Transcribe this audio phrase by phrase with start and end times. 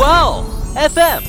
[0.00, 1.22] 哇哦，FM。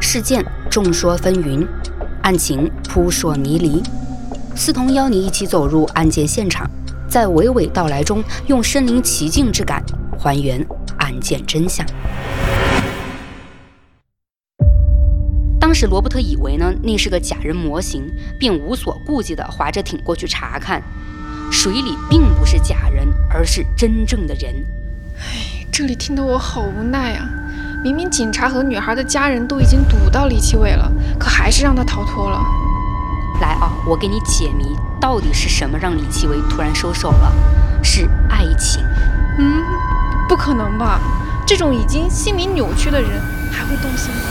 [0.00, 1.68] 事件众说纷纭，
[2.22, 3.82] 案情扑朔迷离。
[4.56, 6.66] 思彤邀你一起走入案件现场，
[7.06, 9.84] 在娓娓道来中，用身临其境之感
[10.18, 10.66] 还原
[10.96, 11.86] 案件真相。
[15.60, 20.82] 当时罗伯特以为呢那是个假人模型，便无所顾忌地划着艇过去查看。
[21.62, 24.64] 水里并不是假人，而是真正的人。
[25.18, 27.28] 哎，这里听得我好无奈啊！
[27.84, 32.42] 明明警察和女孩的家人都已经堵到李奇伟了，可还是让他逃脱了。
[33.42, 37.30] 来啊，我给你解谜，到底是什么让李奇伟突然收手了？
[37.82, 38.82] 是爱情？
[39.38, 39.62] 嗯，
[40.30, 40.98] 不可能吧？
[41.46, 43.20] 这种已经心理扭曲的人
[43.52, 44.22] 还会动心吗？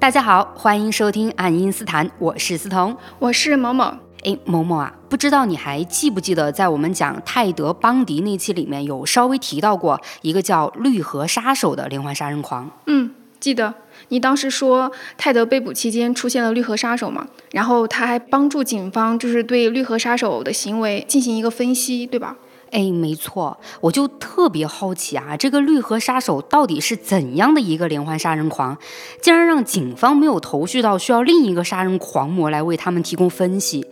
[0.00, 3.84] 大家好，欢迎收听爱因斯坦，我是思彤，我是某某。
[4.24, 12.70] 哎，某某啊，不知道你还记不记得，在我们讲泰德·邦迪那期里面有稍微提到过一个叫绿河杀手的连环杀人狂？
[12.86, 13.74] 嗯，记得。
[14.08, 17.26] 你当时说泰德被捕期间出现了绿河杀手嘛？
[17.52, 22.38] 然后他还帮助警方，就是对绿河杀手的行为进行一个分析，对吧？
[22.70, 28.78] 哎，没错，我就特别好奇啊，这个绿河杀手到底是怎样的一个连环杀人狂，
[29.20, 33.86] 竟然让警方没有头绪到需要另一个杀人狂魔来为他们提供分析。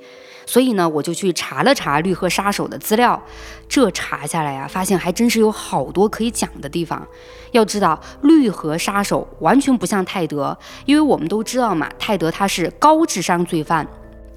[0.46, 3.22] 所以呢，我就去查了查绿河杀手的资料，
[3.68, 7.06] 这查下来呀，发现还真是有好多可以讲的地方。
[7.50, 13.86] 要知道，绿河杀手完全不像泰德，因为我们都知道嘛，泰德他是高智商罪犯，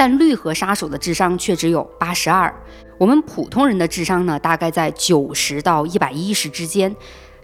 [0.03, 2.51] 但绿河杀手的智商却只有八十二。
[2.97, 6.95] 我们普通人的智商呢，大概在九十到一百一十之间，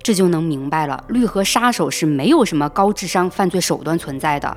[0.08, 4.56] 这就能明白了，绿河杀手是没有什么高智商犯罪手段存在的。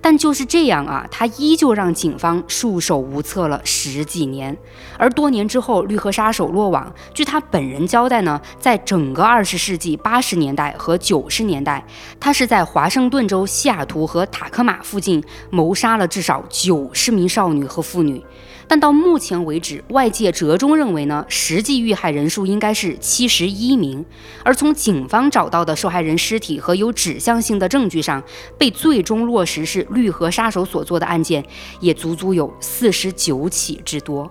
[0.00, 4.56] 但就是这样啊，他依旧让警方束手无策了十几年。
[4.96, 6.90] 而多年之后，绿河杀手落网。
[7.12, 11.84] 据他本人交代呢，在整个二十世纪八十年代和九十年代，
[12.18, 18.24] 他是在华盛顿州西雅图和塔科马附近谋杀了至少九十名少女和妇女。
[18.68, 24.04] 但到目前为止，外界折中认为呢，实际遇害人数应该是七十一名。
[24.42, 28.22] 而从警方找到的受害人尸体和有指向性的证据上，
[28.58, 31.44] 被最终落实是绿河杀手所做的案件，
[31.80, 34.30] 也足足有四十九起之多。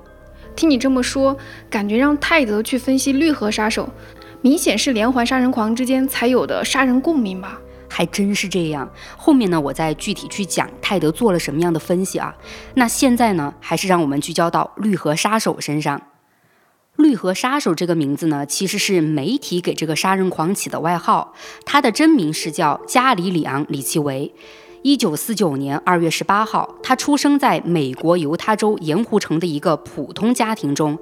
[0.55, 1.37] 听你这么说，
[1.69, 3.89] 感觉让泰德去分析绿河杀手，
[4.41, 7.59] 明显是连环杀人狂之间才有的杀人共鸣吧？
[7.95, 8.91] 还真是这样。
[9.15, 12.35] 后面呢，我再具体去讲泰德做了什么样的分析啊？
[12.73, 16.01] 那现在呢，还是让我们聚焦到绿河杀手身上。
[16.97, 21.33] 绿河杀手这个名字呢，其实是媒体给这个杀人狂起的外号。
[21.65, 24.33] 他的真名是叫加里里昂·李奇维。
[24.81, 30.99] 一九四九年二月十八号，他出生在美国犹他州盐湖城的一个普通家庭中。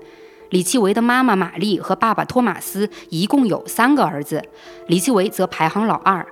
[0.54, 4.40] 李奇维的妈妈玛丽和爸爸托马斯一共有三个儿子，
[4.86, 6.24] 李奇维则排行老二。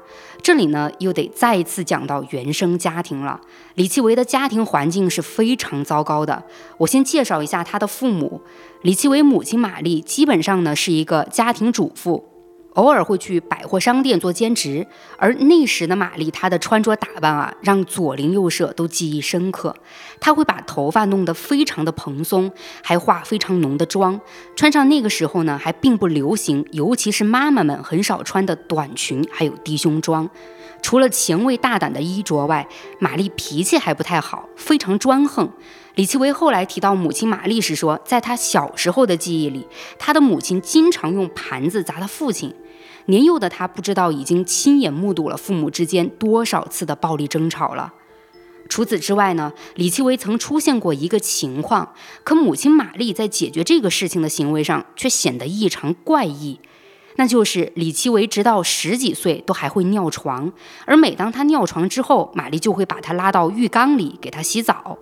[0.43, 3.41] 这里呢，又得再一次讲到原生家庭了。
[3.73, 6.43] 李奇维的家庭环境是非常糟糕的。
[6.77, 8.39] 我先介绍一下他的父母。
[8.83, 12.27] 李奇维母亲玛丽基本上呢是一个家庭主妇。
[12.75, 19.75] 偶尔会去百货商店做兼职，而那时的玛丽，她的穿着打扮啊，让左邻右舍都记忆深刻。
[20.21, 22.49] 她会把头发弄得非常的蓬松，
[22.81, 24.21] 还化非常浓的妆，
[24.55, 30.29] 穿上那个时候呢还并不流行，尤其是妈妈们很少穿的短裙，还有低胸装。
[30.83, 32.67] 除了前卫大胆的衣着外，
[32.99, 35.49] 玛丽脾气还不太好，非常专横。
[35.95, 39.67] 李奇微后来提到母亲玛丽时说，在他小时候的记忆里，
[39.99, 42.53] 他的母亲经常用盘子砸他父亲。
[43.07, 47.93] 年幼的他不知道已经亲眼目睹了父母之间多少次的暴力争吵了。
[48.71, 51.93] 除此之外呢，李奇微曾出现过一个情况，
[52.23, 56.57] 可母亲玛丽在解决这个事情的行为上却显得异常怪异。
[57.17, 60.53] 那就是李奇微直到十几岁都还会尿床，
[60.85, 64.97] 而每当他尿床之后，玛丽就会把他拉到浴缸里给他洗澡。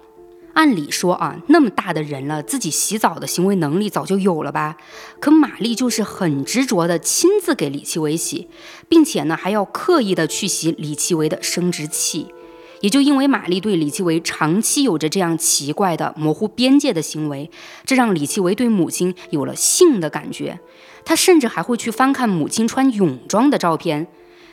[0.55, 4.77] 按理说啊，那么大的人了，自己洗澡的行为能力早就有了吧？
[5.19, 8.49] 可玛丽就是很执着的亲自给李奇微洗，
[8.89, 12.33] 并且呢还要刻意的去洗李奇微的生殖器。
[12.81, 17.49] 也就因为玛丽对李奇维长期有着这样奇怪的模糊边界的行为，
[17.85, 20.59] 这让李奇维对母亲有了性的感觉。
[21.03, 24.07] 他甚至还会去翻看母亲穿泳装的照片。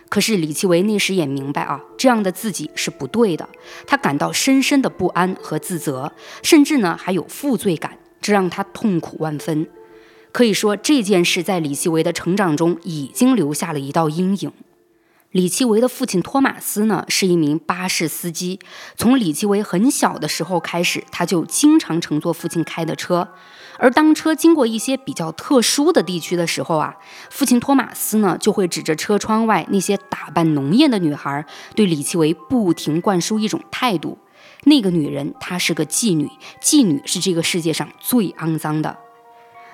[0.08, 3.48] 可是李奇维那时也明白啊，这样的自己是不对的。
[3.86, 6.12] 他感到深深的不安和自责，
[6.42, 9.66] 甚至呢还有负罪感，这让他痛苦万分。
[10.30, 14.52] 可以说这件事在李奇维的成长中已经留下了一道阴影。
[15.36, 18.58] 李奇维的父亲托马斯呢，是一名巴士司机。
[18.96, 23.28] 从李奇维很小的时候开始，他就经常乘坐父亲开的车。
[23.76, 26.96] 而当车经过一些比较特殊的地区的时候啊，
[27.28, 31.44] 父亲托马斯呢，就会指着车窗外那些打扮浓艳的女孩，
[31.74, 34.16] 对李奇维不停灌输一种态度：
[34.64, 36.30] 那个女人她是个妓女，
[36.62, 38.96] 妓女是这个世界上最肮脏的。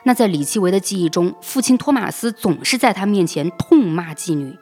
[0.03, 4.59] 那在李奇维的记忆中，父亲托马斯总是在他面前痛骂妓女。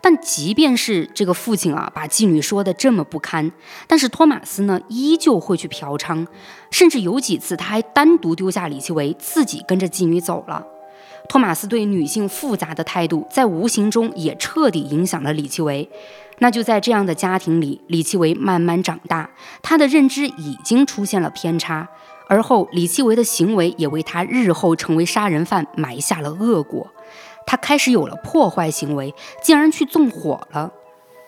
[0.00, 3.50] 但即便是这个父亲啊，把妓女说的这么不堪，
[3.86, 6.26] 但是托马斯呢，依旧会去嫖娼，
[6.70, 10.64] 甚至有几次他还单独丢下李奇维，自己跟着妓女走了。
[11.28, 15.90] 托马斯对女性复杂的态度，在无形中也彻底影响了李奇维。
[16.38, 19.28] 那就在这样的家庭里，李奇维慢慢长大，
[19.60, 21.88] 他的认知已经出现了偏差，
[22.28, 26.90] 而后李奇维的行为也为他日后成为杀人犯埋下了恶果。
[27.48, 30.70] 他开始有了破坏行为，竟然去纵火了。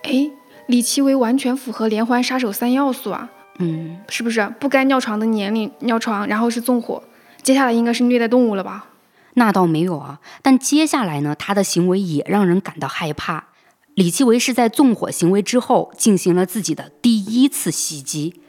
[0.02, 0.30] 哎，
[0.66, 3.30] 李奇微完全符合连环杀手三要素啊！
[3.58, 7.02] 嗯，是不是不该尿床的年龄尿床，然后是纵火，
[7.42, 8.90] 接下来应该是虐待动物了吧？
[9.32, 13.46] 那倒没有啊，但接下来呢，他的行为也让人感到害怕。
[13.94, 18.42] 李奇微是在纵火行为之后进行了自己的第一次袭击。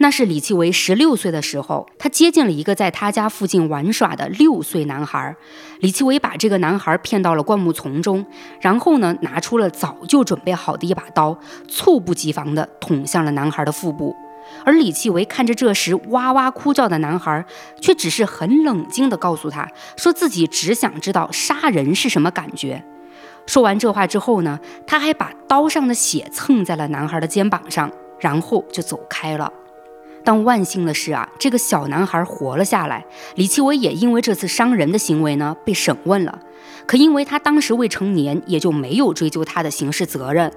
[0.00, 5.34] 那是李奇维十六岁的时候，他接近了一个在他家附近玩耍的六岁男孩。
[5.80, 8.24] 李奇维把这个男孩骗到了灌木丛中，
[8.60, 11.36] 然后呢，拿出了早就准备好的一把刀，
[11.66, 14.14] 猝不及防地捅向了男孩的腹部。
[14.64, 17.44] 而李奇维看着这时哇哇哭叫的男孩，
[17.80, 22.84] 却只是很冷静地告诉他，说自己只想知道杀人是什么感觉。
[23.46, 27.90] 说完这话之后呢，他还把刀上的血蹭在了男孩的肩膀上，
[28.20, 29.52] 然后就走开了。
[30.28, 33.02] 但万幸的是啊，这个小男孩活了下来。
[33.36, 36.38] 李奇伟也因为这次伤人的行为呢被审问了，
[36.86, 40.52] 可因为他当时未成年，也就没有追究他的刑事责任。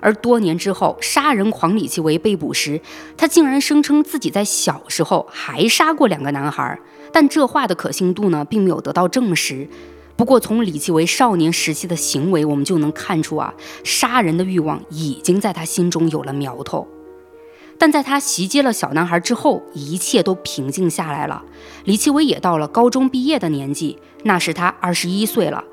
[0.00, 2.80] 而多年之后，杀人狂李奇伟被捕时，
[3.14, 6.78] 他竟然声称自己在小时候还杀过两个男孩，
[7.12, 9.68] 但这话的可信度呢并没有得到证实。
[10.16, 13.52] 不过从李奇伟少年时期的行为，我们就能看出啊，
[13.84, 16.88] 杀人的欲望已经在他心中有了苗头。
[17.80, 21.42] 但在他袭击了小男孩之后，一切都平静下来了。
[21.84, 25.64] 李奇微也到了高中毕业的年纪，那时他二十一岁了。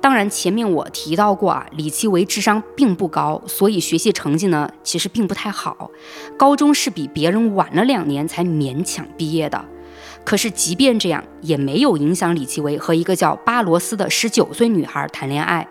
[0.00, 5.88] 当然，前面我提到过啊，李奇微智商并不高，所以学习成绩呢其实并不太好。
[6.36, 9.64] 高中是比别人晚了两年才勉强毕业的。
[10.24, 15.68] 可是即便这样，也没有影响李奇微和一个叫巴罗斯的十九岁女孩谈恋爱。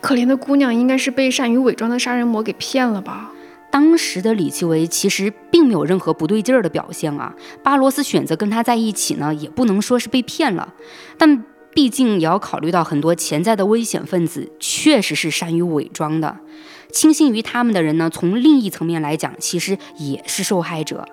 [0.00, 3.32] 可怜的姑娘应该是被善于伪装的杀人魔给骗了吧？
[3.76, 10.72] 当时的李奇微其实并没有任何不对劲儿的表现啊，巴罗斯选择跟他在一起呢，也不能说是被骗了，
[11.18, 11.44] 但
[11.74, 16.38] 毕竟也要考虑到很多潜在的危险分子确实是善于伪装的，
[16.90, 21.06] 轻信于他们的人呢，从另一层面来讲，其实也是受害者。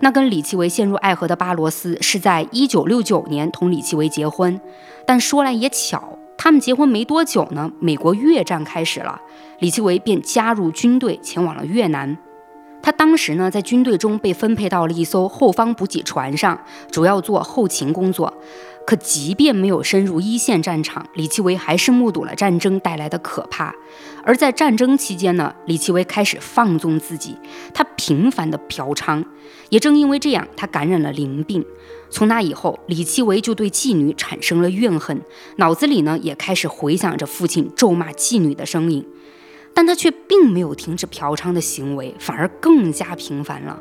[0.00, 4.60] 那跟李奇微陷入爱河的巴罗斯是在一九六九年同李奇微结婚，
[5.06, 6.18] 但说来也巧。
[6.36, 9.20] 他们结婚没多久呢，美国越战开始了，
[9.58, 12.16] 李奇微便加入军队，前往了越南。
[12.82, 16.60] 他当时呢，在军队中被分配到了一艘后方补给船上，
[16.90, 18.34] 主要做后勤工作。
[18.86, 23.74] 可即便没有深入一线战场，李奇微还是目睹了战争带来的可怕。
[24.22, 27.34] 而在战争期间呢，李奇微开始放纵自己，
[27.72, 29.24] 他频繁的嫖娼。
[29.70, 31.64] 也正因为这样，他感染了淋病。
[32.10, 35.18] 从那以后，李奇微就对妓女产生了怨恨，
[35.56, 39.06] 脑子里呢也开始回想着父亲咒骂妓女的声音。
[39.74, 43.80] 但他却并没有停止嫖娼的行为，反而更加频繁了。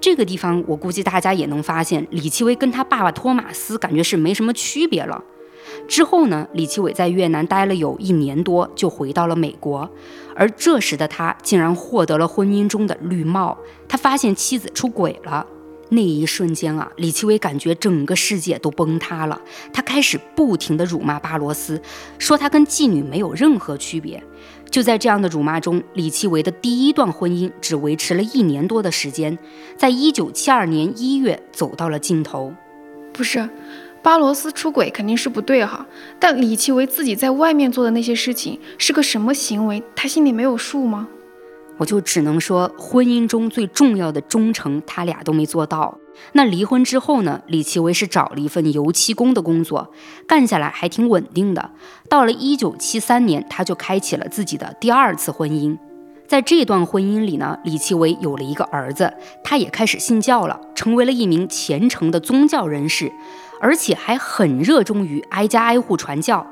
[0.00, 5.24] 这个地方，我估计大家也能发现，李奇微跟他爸爸托马斯感觉是没什么区别了。
[5.88, 9.88] 之后呢，李奇伟在越南待了有一年多，就回到了美国。
[10.36, 13.56] 而这时的他竟然获得了婚姻中的绿帽，
[13.88, 15.46] 他发现妻子出轨了。
[15.90, 19.40] 那一瞬间啊，李奇伟感觉整个世界都崩塌了。
[19.72, 21.80] 他开始不停地辱骂巴罗斯，
[22.18, 24.22] 说他跟妓女没有任何区别。
[24.74, 29.38] 就在这样的辱骂中，李奇微的第一段婚姻只维持了一年多的时间，
[29.76, 32.52] 在一九七二年一月走到了尽头。
[33.12, 33.48] 不是，
[34.02, 35.86] 巴罗斯出轨肯定是不对哈，
[36.18, 39.80] 但李奇微自己在外面做的那些事情是个什么行为？
[39.94, 41.06] 他心里没有数吗？
[41.78, 45.98] 我就只能说，婚姻中最重要的忠诚，他俩都没做到。
[46.32, 47.42] 那离婚之后呢？
[47.48, 49.90] 李奇微是找了一份油漆工的工作，
[50.28, 51.72] 干下来还挺稳定的。
[52.08, 55.76] 到了一九七三年，他就开启了自己的第二次婚姻。
[56.28, 59.12] 在这段婚姻里呢，李奇微有了一个儿子，
[59.42, 63.12] 他也开始信教了，成为了一名虔诚的宗教人士，
[63.60, 66.46] 而且还很热衷于挨家挨户传教。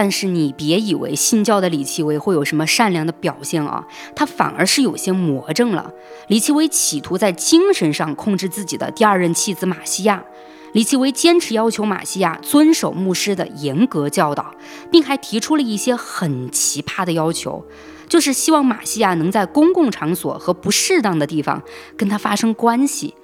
[0.00, 5.92] 但是你别以为信教的李奇微会有什么善良的表现啊，他反而是有些魔怔了。
[6.28, 10.24] 李奇微企图在精神上控制自己的第二任妻子马西亚。
[10.72, 14.54] 李奇微坚持要求马西亚遵守牧师的严格教导，
[14.90, 17.62] 并还提出了一些很奇葩的要求，
[18.08, 21.62] 就是希望马西亚能在公共场所和不适当的地方
[21.98, 23.14] 跟他发生关系。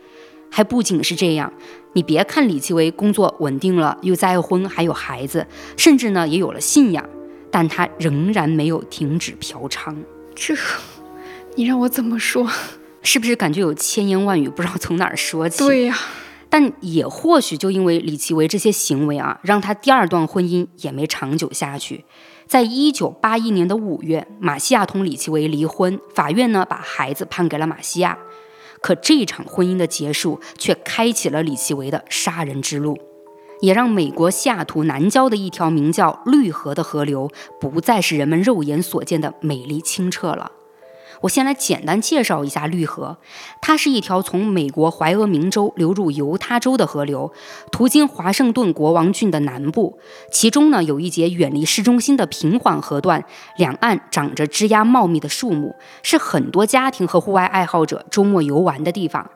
[0.51, 1.51] 还不仅是这样，
[1.97, 5.47] 你别看李奇微工作稳定了，又再婚，还有孩子，
[5.79, 7.03] 甚至呢也有了信仰，
[7.51, 9.97] 但他仍然没有停止嫖娼。
[10.35, 10.55] 这，
[11.55, 12.47] 你让我怎么说？
[13.01, 15.65] 是不是感觉有千言万语不知道从哪儿说起？
[15.65, 15.99] 对呀。
[16.51, 22.05] 但也或许就因为李奇微这些行为啊，让他第二段婚姻也没长久下去。
[22.47, 28.19] 在一九八一年的五月，马西亚同李奇微离婚，法院呢把孩子判给了马西亚。
[28.81, 32.99] 可这场婚姻的结束，却开启了李奇微的杀人之路，
[33.61, 37.31] 也让美国西雅图南郊的一条名叫绿河的河流，
[37.61, 40.53] 不再是人们肉眼所见的美丽清澈了。
[41.23, 43.19] 我先来简单介绍一下绿河，
[43.61, 47.33] 它是一条从美国怀俄明州流入犹他州的河流，
[47.71, 49.99] 途经华盛顿国王郡的南部。
[50.31, 53.25] 其中呢，有一节远离市中心的平缓河段，
[53.57, 59.31] 两岸长着枝桠茂密的树木，是很多家庭和户外爱好者周末游玩的地方。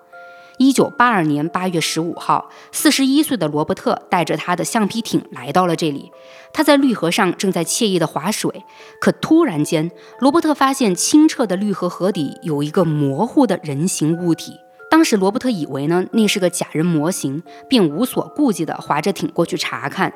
[0.61, 6.13] 一九八二年八月十五号，四十一岁的罗伯特带着他的橡皮艇来到了这里。
[6.53, 8.63] 他在绿河上正在惬意地划水，
[9.01, 14.53] 可突然间，罗伯特发现清澈的绿河河底有一个模糊的人形物体。
[14.91, 20.13] 当时，罗伯特以为呢那是个假人模型，便无所顾忌地划着艇过去查看。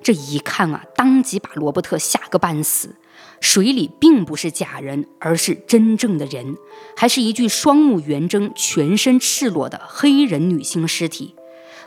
[0.00, 2.94] 这一看啊，当即把罗伯特吓个半死。
[3.40, 6.56] 水里并不是假人，而是真正的人，
[6.96, 11.34] 还是一具双目圆睁、全身赤裸的黑人女性尸体。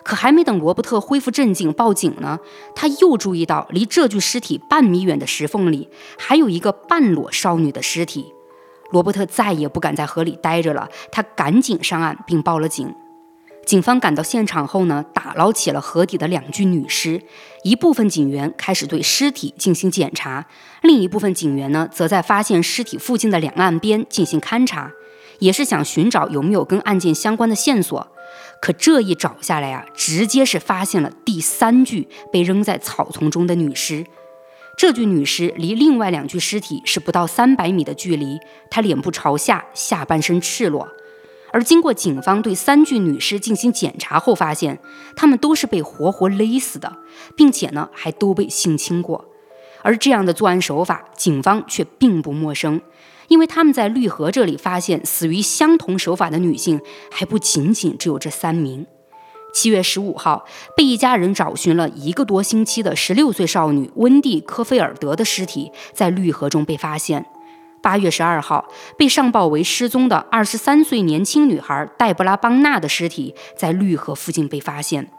[0.03, 2.39] 可还没等罗伯特恢复镇静，报警呢，
[2.75, 8.33] 他又注意到离这具尸体半米远的石缝里还有一个半裸少女的尸体。
[8.89, 12.93] 罗伯特再也不敢在河里待着了，他赶紧上岸并报了警。
[13.63, 17.21] 警方赶到现场后呢，打捞起了河底的两具女尸。
[17.63, 20.47] 一部分警员开始对尸体进行检查，
[20.81, 24.91] 另一部分警员呢，则在发现尸体附近的两岸边进行勘察，
[25.39, 28.07] 也是想寻找有没有跟案件相关的线索。
[28.61, 34.05] 可这一找下来啊，直接是发现了第三具被扔在草丛中的女尸。
[34.77, 40.87] 这具女尸离另外两具尸体是不到三百米的距离，她脸部朝下，下半身赤裸。
[41.51, 44.79] 而经过警方对三具女尸进行检查后，发现
[45.15, 46.97] 她们都是被活活勒死的，
[47.35, 49.25] 并且呢还都被性侵过。
[49.83, 52.81] 而这样的作案手法，警方却并不陌生，
[53.27, 56.79] 因为他们在绿河这里发现死于相同手法的女性
[57.11, 58.85] 还不仅仅只有这三名。
[59.53, 60.45] 七月十五号，
[60.77, 67.25] 被一家人找寻了一个多星期的十六岁少女温蒂·科菲尔德的尸体在绿河中被发现。
[67.83, 75.11] 八月十二号，被上报为失踪的二十三岁年轻女孩黛布拉·邦纳的尸体在绿河附近被发现。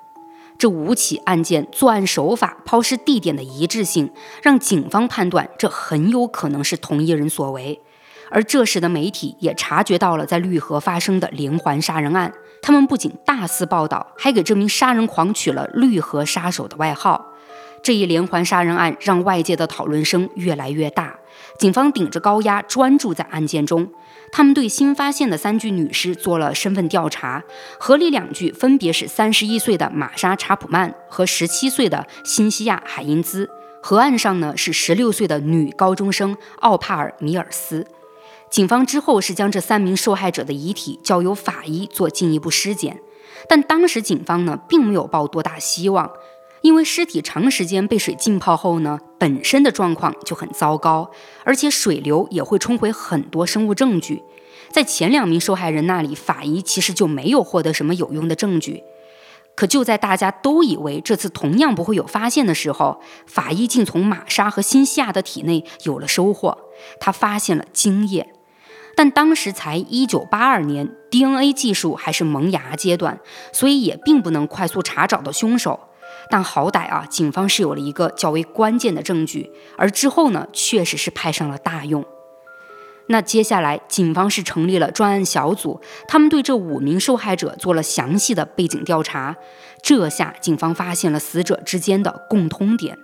[0.63, 4.13] 这五起案件作案手法、抛尸地点的一致性，
[4.45, 7.83] 让警方判断这很有可能是同一人所为。
[8.31, 17.33] 而这时的媒体也察觉到了在绿河发生的连环杀人案，他们不仅大肆报道，还给这名杀人狂取了“绿河杀手”的外号。
[17.83, 21.19] 这一连环杀人案让外界的讨论声越来越大。
[21.59, 23.91] 警方顶着高压，专注在案件中。
[24.35, 27.45] 他们对新发现的三具女尸做了身份调查，
[27.79, 33.49] 河里两具分别是三十一岁的玛莎·查普曼和十七岁的辛西亚·海因兹。
[33.83, 37.87] 河岸上呢是十六岁的女高中生奥帕尔·米尔斯。
[38.49, 42.99] 警方之后是将这三名受害者的遗体交由法医做进一步尸检，
[43.47, 46.11] 但当时警方呢并没有抱多大希望。
[46.63, 51.11] 因为尸体长时间被水浸泡后呢，本身的状况就很糟糕，
[51.45, 54.23] 而且水流也会冲毁很多生物证据。
[54.71, 58.83] 在前两名受害人那里，法医其实就没有获得什么有用的证据。
[59.55, 66.57] 可就在大家都以为这次同样不会有发现的时候，法医竟从玛莎和辛西亚的体内有了收获，
[67.01, 68.33] 他发现了精液。
[68.95, 73.21] 但当时才一九八二年，DNA 技术还是萌芽阶段，
[73.53, 75.81] 所以也并不能快速查找到凶手。
[76.33, 82.03] 但好歹啊，警方是有了一个较为关键的证据，而之后呢，确实是派上了大用。
[83.09, 89.37] 那接下来，警方是成立了专案小组，他们对这五名受害者做了详细的背景调查。
[89.83, 92.99] 这下，警方发现了死者之间的共通点。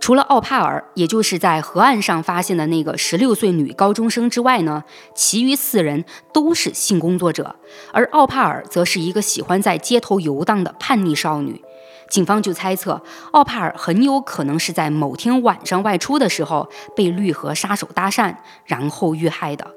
[0.00, 4.82] 除了奥帕尔，也就是在河岸上发现的那个十六岁女高中生之外呢，
[5.14, 6.04] 其余四人
[6.34, 7.54] 都是性工作者，
[7.92, 11.62] 而奥帕尔则是一个喜欢在街头游荡的叛逆少女。
[12.08, 19.74] 警方就猜测，奥帕尔很有可能是在某天晚上外出的时候被绿河杀手搭讪，然后遇害的。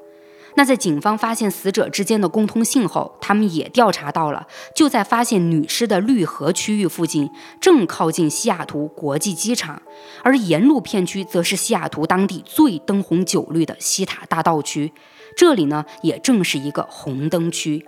[0.56, 7.30] 那在警方发现死者之间的共通性后，他们也调查到了，就在发现女尸的绿河区域附近，
[7.62, 9.82] 正靠近西雅图国际机场，
[10.24, 14.92] 而沿路片区则是西雅图当地最灯红酒绿的西塔大道区，
[15.38, 17.86] 这里呢也正是一个红灯区。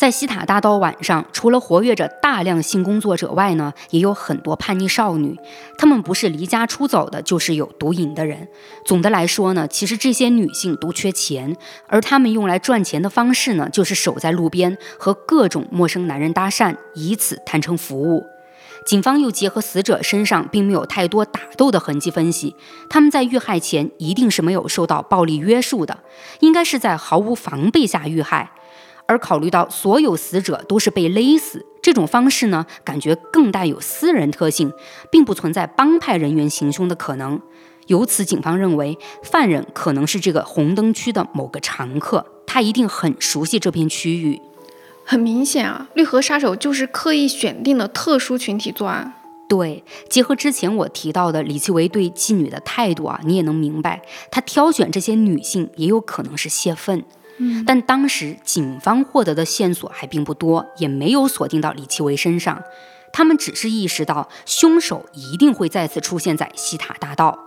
[0.00, 5.38] 在西塔大道晚上，除了活跃着大量性工作者外呢，也有很多叛逆少女。
[5.76, 8.48] 她们不是离家出走的，就是有毒瘾的人。
[8.82, 11.54] 总的来说呢，其实这些女性都缺钱，
[11.86, 18.24] 而她们用来赚钱的方式呢，就是守在路边和各种陌生男人搭讪，以此谈成服务。
[18.86, 22.56] 警方又结合死者身上并没有太多打斗的痕迹分析，
[22.88, 25.98] 他们在遇害前一定是没有受到暴力约束的，
[26.38, 28.52] 应该是在毫无防备下遇害。
[29.10, 34.72] 而考虑到所有死者都是被勒死，这种方式呢，感觉更带有私人特性，
[35.10, 37.40] 并不存在帮派人员行凶的可能。
[37.88, 44.40] 由此，警方认为犯人可能是这个红灯区的某个常客，他一定很熟悉这片区域。
[45.04, 49.14] 很明显啊，绿河杀手就是刻意选定了特殊群体作案。
[49.48, 57.04] 对，结合之前我提到的李奇维对妓女的态度啊，你也能明白，他挑选这些女性也有可能是泄愤。
[57.66, 62.62] 但当时警方获得的线索还并不多，也没有锁定到李奇维身上。
[63.12, 67.46] 他们只是意识到凶手一定会再次出现在西塔大道，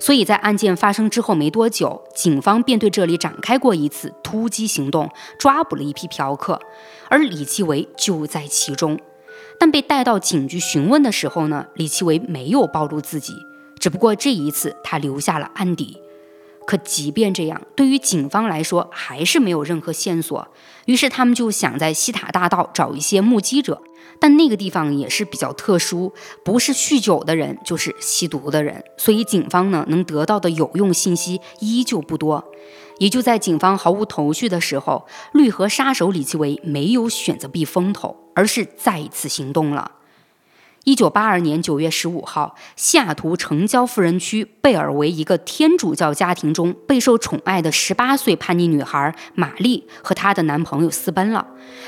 [0.00, 5.08] 所以在案件发生之后没多久，警方便对这里展开过一次突击行动，
[5.38, 6.60] 抓捕了一批嫖客，
[7.08, 8.98] 而李奇维就在其中。
[9.60, 13.46] 但被带到警局询问的时候呢，李奇维没有暴露自己，
[13.78, 15.98] 只不过这一次他留下了案底。
[16.66, 20.48] 可即便这样，对于警方来说还是没有任何线索。
[20.86, 23.82] 于是他们就想在西塔大道找一些目击者，
[24.18, 26.12] 但那个地方也是比较特殊，
[26.44, 32.44] 不是酗酒的人就是吸毒的人，所以警方呢能得到的有用信息依旧不多。
[32.98, 39.90] 也就在警方毫无头绪的时候，绿河杀手李奇微没有选择避风头，而是再一次行动了。
[40.84, 51.46] 一九八二年九月十五号，西雅图城郊富人区贝尔维一个天主教家庭中备受宠爱的十八岁叛逆女孩玛丽和她的男朋友私奔了。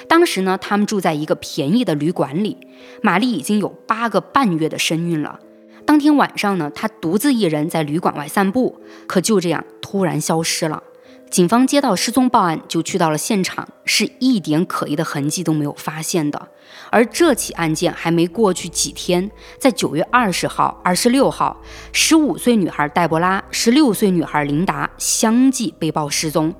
[0.08, 2.56] 当时呢，他们住在一个便宜的旅馆里。
[3.02, 5.40] 玛丽已经有八个半月的身孕了。
[5.84, 10.82] 当天晚上呢，她独自一人在旅馆外散步，可就这样突然消失了。
[11.30, 16.48] 警方接到失踪报案，就去到了现场，是一点可疑的痕迹都没有发现的。
[16.90, 21.60] 而这起案件还没过去几天，在九月二十号、二十六号，
[21.92, 26.54] 十五岁女孩黛博拉、十六岁女孩琳达相继被曝失踪，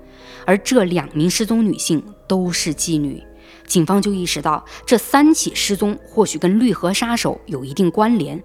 [0.44, 3.22] 而这两名失踪女性都是妓女。
[3.66, 8.42] 警方就意识到，这三起失踪或许跟绿河杀手有一定关联。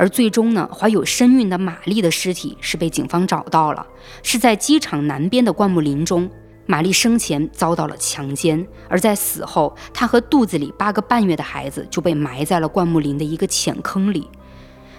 [0.00, 3.86] 而最终呢，怀有身孕的玛丽的尸体是被警方找到了，
[4.22, 6.30] 是在机场南边的灌木林中。
[6.64, 14.26] 玛丽生前遭到了强奸，而在死后，她和肚子里八个半月的孩子就被埋在了灌木林的一个浅坑里。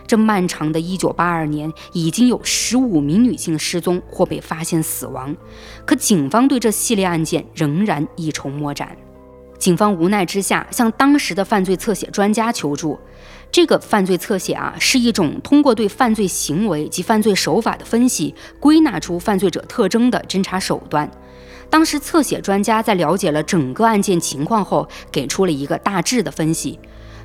[0.06, 5.36] 这漫长的一九八二年，已经有十五名女性失踪或被发现死亡，
[5.84, 8.96] 可警方对这系列案件仍然一筹莫展。
[9.62, 13.00] 警方无奈之下，向当时的犯罪侧写专家求助。
[13.52, 21.12] 这个犯罪侧写啊，是一种通过对犯罪行为及犯罪手法的分析，归纳出犯罪者特征的侦查手段。
[21.70, 26.80] 当时侧写专家在了解了整个案件情况后，给出了一个大致的分析。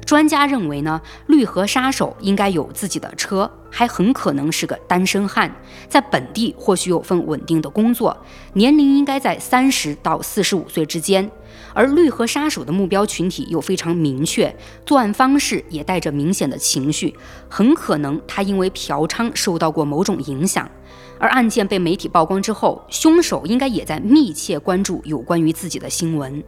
[0.05, 5.51] 专家认为呢，绿河杀手应该有自己的车，还很可能是个单身汉，
[5.89, 8.17] 在本地或许有份稳定的工作，
[8.53, 11.29] 年龄应该在三十到四十五岁之间。
[11.77, 17.15] 而绿河杀手的目标群体又非常明确，作案方式也带着明显的情绪，
[17.51, 20.69] 很可能他因为嫖娼受到过某种影响。
[21.19, 26.43] 而案件被媒体曝光之后，凶手应该也在密切关注有关于自己的新闻。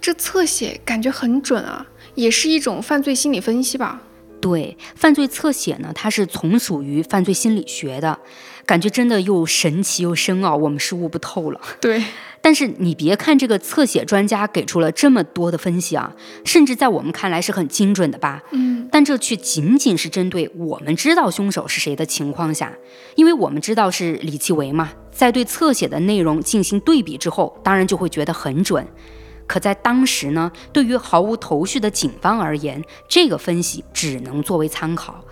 [0.00, 4.02] 这侧写感觉很准啊，也是一种犯罪心理分析吧？
[4.40, 8.18] 对，犯罪侧写呢，它是从属于犯罪心理学的，
[8.66, 11.60] 感觉真的又神奇又深奥，我们是悟不透了。
[11.80, 12.02] 对，
[12.40, 16.12] 但是你别看这个侧写专家给出了这么多的分析啊，
[16.44, 18.42] 甚至在我们看来是很精准的吧？
[18.50, 22.72] 嗯，但这却仅仅是针对我们知道凶手是谁的情况下，
[23.14, 28.84] 因为我们知道是李奇维嘛，在对侧写的内容进行对比之后，当然就会觉得很准。
[29.46, 35.24] 可在当时呢，对于毫无头绪的警方而言，这个分析只能作为参考。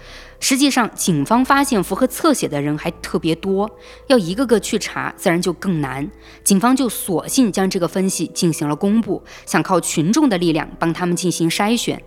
[0.46, 3.78] 实际上，警方发现符合侧写的人还特别多，
[4.08, 6.06] 要一个个去查，自然就更难。
[6.44, 11.98] 警方就索性将这个分析进行了公布，想靠群众的力量帮他们进行筛选。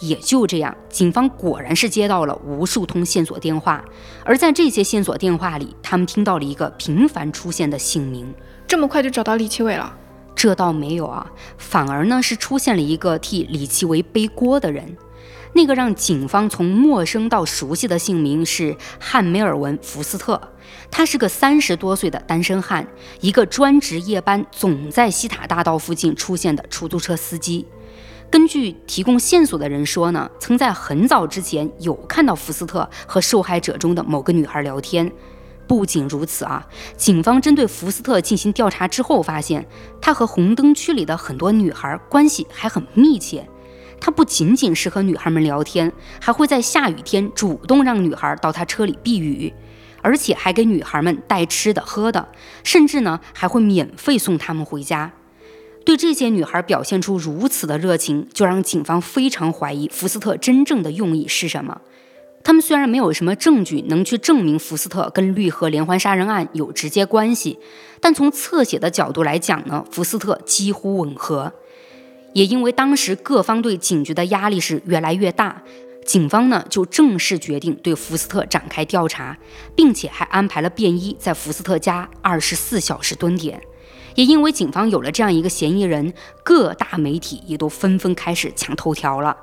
[0.00, 3.84] 也就这样，警方果然是接到了无数通线索电话，
[4.24, 8.34] 而在这些线索电话里，他们听到了一个频繁出现的姓名。
[8.66, 9.96] 这么快就找到李奇伟了？
[10.34, 14.96] 这倒没有啊，反而呢是出现了一个替李奇伟背锅的人。
[15.56, 20.40] 那个让警方从陌生到熟悉的姓名是汉梅尔文·福斯特，
[20.90, 22.86] 他是个三十多岁的单身汉，
[23.20, 27.64] 一个专职夜班、总在西塔大道附近出现的出租车司机。
[28.28, 35.10] 根据提供线索的人说呢，曾在很早之前有看到福斯特和受害者中的某个女孩聊天。
[35.68, 39.64] 不仅如此啊，警方针对福斯特进行调查之后，发现
[40.00, 43.48] 他和红灯区里的很多女孩关系还很密切。
[44.04, 45.90] 他不仅仅是和女孩们聊天，
[46.20, 49.50] 还会在下雨天主动让女孩到他车里避雨，
[50.02, 52.28] 而且还给女孩们带吃的喝的，
[52.62, 55.10] 甚至呢还会免费送她们回家。
[55.86, 61.80] 对这些女孩表现出如此的热情，就让警方非常怀疑福斯特真正的用意是什么。
[62.42, 67.58] 他们虽然没有什么证据能去证明福斯特跟绿河连环杀人案有直接关系，
[68.02, 71.54] 但从侧写的角度来讲呢，福斯特几乎吻合。
[72.34, 75.62] 也因为当时各方对警局的压力是越来越大，
[76.04, 79.38] 警方呢就正式决定对福斯特展开调查，
[79.74, 83.62] 并且还安排了便衣在福斯特家二十四小时蹲点。
[84.16, 86.12] 也因为警方有了这样一个嫌疑人，
[86.44, 89.36] 各大媒体也都纷纷开始抢头条了。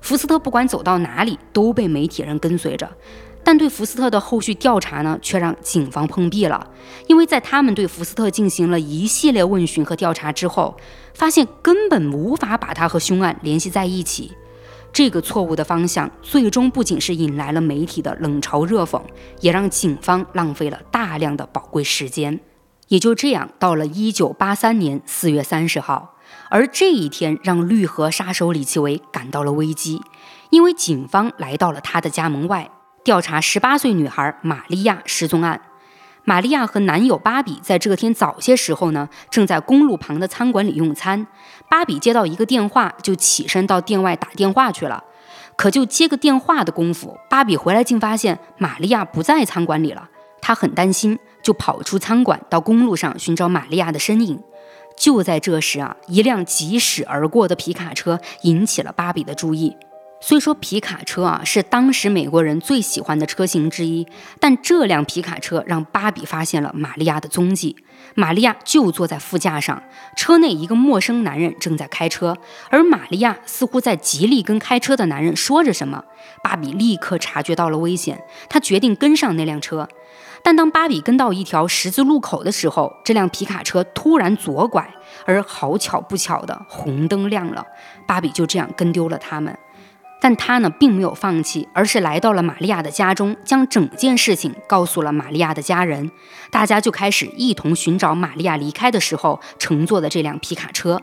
[0.00, 2.90] 福斯特不管走到哪里都被媒体人跟随着。
[3.42, 6.68] 但对福斯特的后续调查呢，却让警方碰壁了。
[7.06, 10.76] 因为在他们对福斯特进行了一系列问询和调查之后，
[11.14, 14.32] 发现根本无法把他和凶案联系在一起。
[14.92, 19.00] 这个错误的方向，最终不仅是引来了媒体的冷嘲热讽，
[19.40, 22.40] 也让警方浪费了大量的宝贵时间。
[22.88, 26.16] 也就这样，到了一九八三年四月三十号，
[26.48, 30.00] 而这一天让绿河杀手李奇伟感到了危机，
[30.48, 32.70] 因为警方来到了他的家门外。
[33.04, 35.60] 调查十八岁女孩玛利亚失踪案。
[36.24, 41.26] 玛利亚和男友芭比在这天早些时候呢，正在公路旁的餐馆里用餐。
[41.70, 45.02] 芭比接到一个电话，就起身到店外打电话去了。
[45.56, 50.10] 可就接个电话的功夫，芭比回来竟发现玛利亚不在餐馆里了。
[50.42, 54.38] 她很担心，就跑出餐馆到公路上寻找玛利亚的身影。
[54.98, 59.74] 就在这时啊，一辆疾驶而过的皮卡车引起了芭比的注意。
[60.20, 64.06] 虽说皮卡车啊是当时美国人最喜欢的车型之一，
[64.40, 67.76] 但这辆皮卡车让芭比发现了玛利亚的踪迹。
[68.14, 69.80] 玛利亚就坐在副驾上，
[70.16, 72.36] 车内一个陌生男人正在开车，
[72.68, 76.02] 而玛利亚似乎在极力跟开车的男人说着什么。
[76.42, 79.88] 芭比立刻察觉到了危险，她决定跟上那辆车。
[80.42, 84.88] 但当芭比跟到一条十字路口的时候，这辆皮卡车突然左拐，
[85.24, 87.64] 而好巧不巧的红灯亮了，
[88.06, 89.56] 芭比就这样跟丢了他们。
[90.20, 96.10] 但他呢，并没有放弃，而是来到了玛利亚的家中，将整件事情告诉了玛利亚的家人。
[96.50, 101.00] 大家就开始一同寻找玛利亚离开的时候乘坐的这辆皮卡车。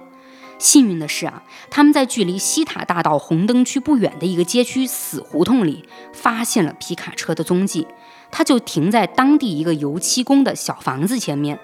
[0.57, 7.87] 幸运的是啊，他们在距离西塔大道红灯区不远的一个街区死胡同里发现了皮卡车的踪迹。
[8.31, 11.57] 他就停在当地一个油漆工的小房子前面。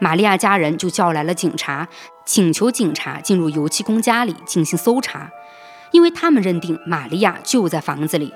[0.00, 1.88] 玛利亚家人就叫来了警察，
[2.24, 5.30] 请求警察进入油漆工家里进行搜查。
[5.94, 8.34] 因为他们认定玛利亚就在房子里，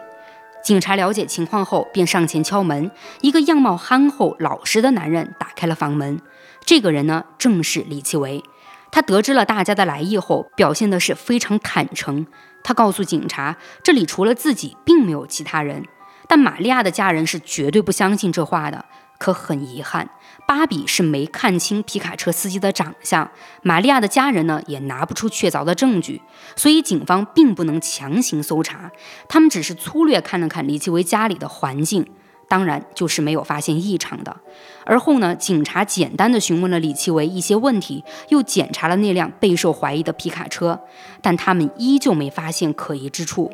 [0.63, 2.89] 警察了解情况后便上前敲门。
[3.21, 6.21] 一个样貌憨厚老实的男人打开了房门。
[6.65, 8.45] 这个人呢，正是李奇维。
[8.93, 12.25] 他得知了大家的来意后，表现的是非常坦诚。
[12.63, 15.85] 他告诉警察，这里除了自己，并没有其他人。
[16.29, 18.85] 但玛利亚的家人是绝对不相信这话的。
[19.19, 20.09] 可很遗憾，
[20.47, 23.31] 芭比是没看清皮卡车司机的长相，
[23.63, 26.23] 玛利亚的家人呢也拿不出确凿的证据，
[26.55, 28.91] 所以警方并不能强行搜查。
[29.29, 32.07] 他们只是粗略看了看李奇维家里的环境，
[32.49, 34.37] 当然就是没有发现异常的。
[34.85, 40.81] 而后呢，警察简单的询问了李奇维一些问题，又检查了那辆备受怀疑的皮卡车，
[41.21, 43.53] 但他们依旧没发现可疑之处，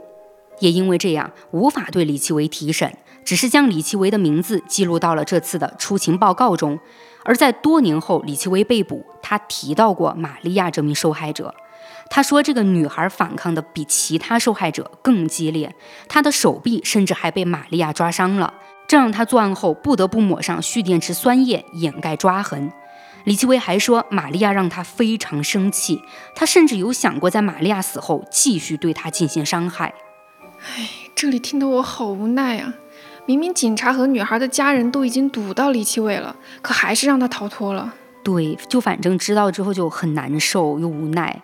[0.60, 2.96] 也因为这样无法对李奇维提审。
[3.24, 6.78] 只是将李奇微的名字记录到了这次的出勤报告中，
[7.24, 11.54] 而在多年后李奇微被捕，他提到过玛利亚这名受害者。
[12.10, 15.74] 他说这个女孩反抗的比其他受害者更激烈，
[16.06, 18.52] 她的手臂甚至还被玛利亚抓伤了，
[18.86, 22.70] 这让他作案后不得不抹上蓄电池酸液掩盖抓痕。
[23.24, 26.02] 李奇微还说，玛利亚让他非常生气，
[26.36, 29.94] 他甚至有想过在玛利亚死后继续对她进行伤害。
[30.60, 32.74] 唉，这里听得我好无奈啊！
[33.26, 37.94] 明明警察和女孩的家人都已经堵到李奇伟了，可还是让他逃脱了。
[38.22, 41.42] 对，就反正知道之后就很难受又无奈。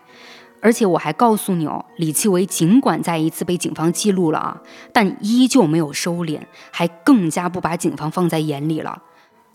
[0.62, 4.60] 而且我还告诉你哦，李奇伟尽管再一次被警方记录了啊，
[4.92, 6.40] 但依旧没有收敛，
[6.70, 9.02] 还更加不把警方放在眼里了。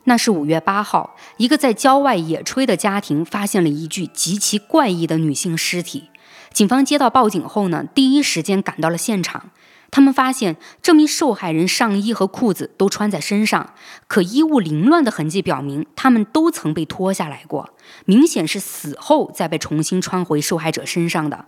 [0.06, 6.10] 那是五月八号，一个在郊外野炊的家庭发现了一具极其怪异的女性尸体。
[6.52, 9.52] 警方接到报警后呢，第一时间赶到了现场。
[9.96, 13.76] 他们发现这名受害人上衣和裤子都穿在身上，
[14.08, 17.70] 可衣物凌乱的痕迹表明他们都曾被脱下来过，
[18.04, 21.46] 明显是死后再被重新穿回受害者身上的。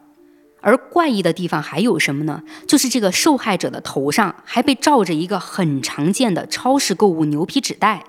[0.61, 2.41] 而怪异的地方还有什么呢？
[2.65, 8.05] 就是这个受害者的头上还被罩着一个很常见的超市购物牛皮纸袋，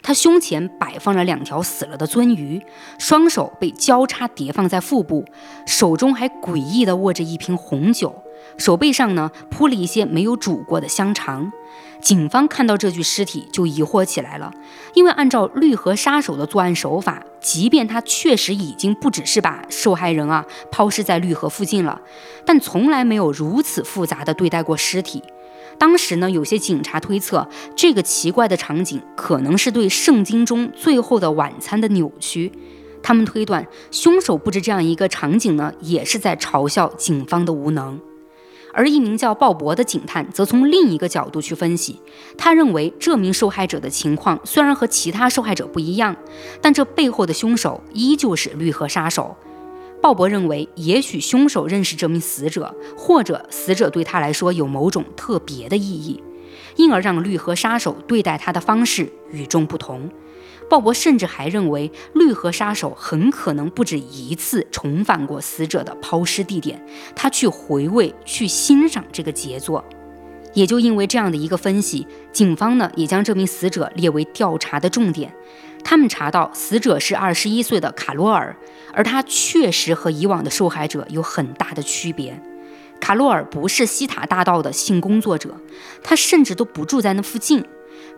[0.00, 2.62] 他胸前摆放着两条死了的鳟鱼，
[2.98, 5.26] 双手被交叉叠放在腹部，
[5.66, 8.21] 手中还诡异地握着一瓶红酒。
[8.58, 11.52] 手背上呢铺了一些没有煮过的香肠，
[12.00, 14.52] 警方看到这具尸体就疑惑起来了，
[14.94, 22.00] 因为按照绿河杀手的作案手法，即便他确实已经不只是把受害人啊抛尸在绿河附近了，
[22.44, 25.22] 但从来没有如此复杂的对待过尸体。
[25.78, 32.52] 当时呢，有些警察推测，这个奇怪的场景可能是对圣经中最后的晚餐的扭曲。
[33.02, 37.98] 他们推断，凶手布置这样一个场景呢，也是在嘲笑警方的无能。
[38.72, 42.00] 而一名叫鲍勃的警探则从另一个角度去分析，
[42.38, 46.16] 他认为这名受害者的情况虽然和其他受害者不一样，
[46.60, 49.36] 但这背后的凶手依旧是绿河杀手。
[50.00, 56.20] 鲍勃认为，也许凶手认识这名死者，或者死者对他来说有某种特别的意义，
[56.74, 60.10] 因而让绿河杀手对待他的方式与众不同。
[60.72, 66.82] 鲍勃甚至还认为，绿河杀手很可能不止一次重返过死者的抛尸地点，
[67.14, 69.84] 他去回味、去欣赏这个杰作。
[70.54, 75.30] 也就因为这样的一个分析，警方呢也将这名死者列为调查的重点。
[75.84, 78.56] 他们查到死者是二十一岁的卡罗尔，
[78.94, 82.40] 而他确实和以往的受害者有很大的区别。
[82.98, 85.54] 卡罗尔不是西塔大道的性工作者，
[86.02, 87.62] 他甚至都不住在那附近。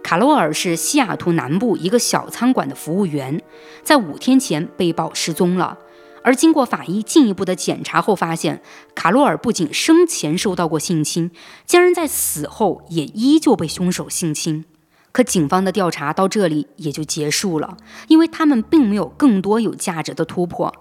[0.05, 3.41] 卡罗尔是西雅图南部一个小餐馆的服务员，
[3.83, 5.79] 在五天前被曝失踪了。
[6.23, 8.61] 而经过法医进一步的检查后，发现
[8.95, 11.31] 卡罗尔不仅生前受到过性侵，
[11.65, 14.67] 竟然在死后也依旧被凶手性侵。
[15.11, 20.75] 可警方的调查到这里也就结束了，因为他们并没有更多有价值的突破。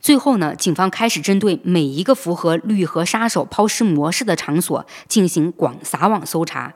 [0.00, 6.74] 最后呢，警方开始针对每一个符合绿河杀手抛尸模式的场所进行广撒网搜查。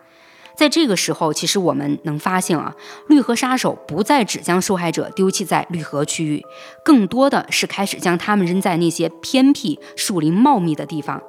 [0.58, 2.74] 在这个时候，其实我们能发现啊，
[3.06, 6.44] 绿河杀手不再只将受害者丢弃在绿河区域，
[6.84, 11.22] 更多的是开始将他们扔在那些偏僻、树林茂密的地方。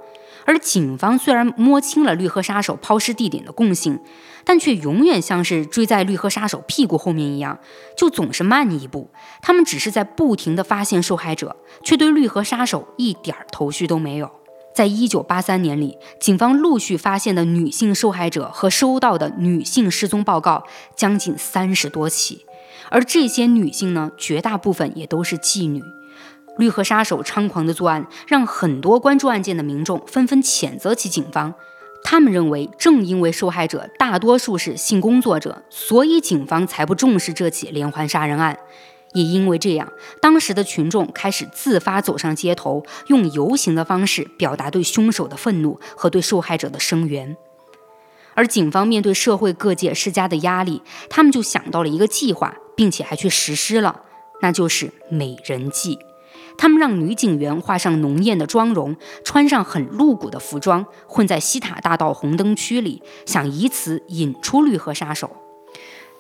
[0.45, 3.99] 而警方虽然摸清了绿河杀手抛尸地点的共性，
[4.43, 7.59] 但却永远像是追在绿河杀手屁股后面一样，
[7.95, 9.11] 就总是慢一步。
[9.43, 14.38] 他们只是在不停地发现受害者，却对绿河杀手一点头绪都没有。
[14.79, 20.63] 在一九八三年里，警方陆续发现的女性受害者和收到的女性失踪报告
[20.95, 22.45] 将近三十多起，
[22.89, 25.83] 而这些女性呢，绝大部分也都是妓女。
[26.57, 31.53] 绿河杀手猖狂的作案，让很多关注案件的民众纷纷谴责起警方。
[32.01, 38.57] 他们认为，正因为受害者大多数是性工作者，所以警方才不重视这起连环杀人案。
[39.13, 39.91] 也因为这样，
[40.21, 47.35] 当时的群众开始自发走上街头，用游行的方式表达对凶手的愤怒和对受害者的声援。
[48.35, 54.03] 而警方面对社会各界施加的压力，他们就想到了一个计划，并且还去实施了，
[54.41, 55.99] 那就是美人计。
[56.57, 58.95] 他们让女警员画上浓艳的妆容，
[59.25, 65.29] 穿上很露骨的服装，混在西塔大道红灯区里，想以此引出绿河杀手。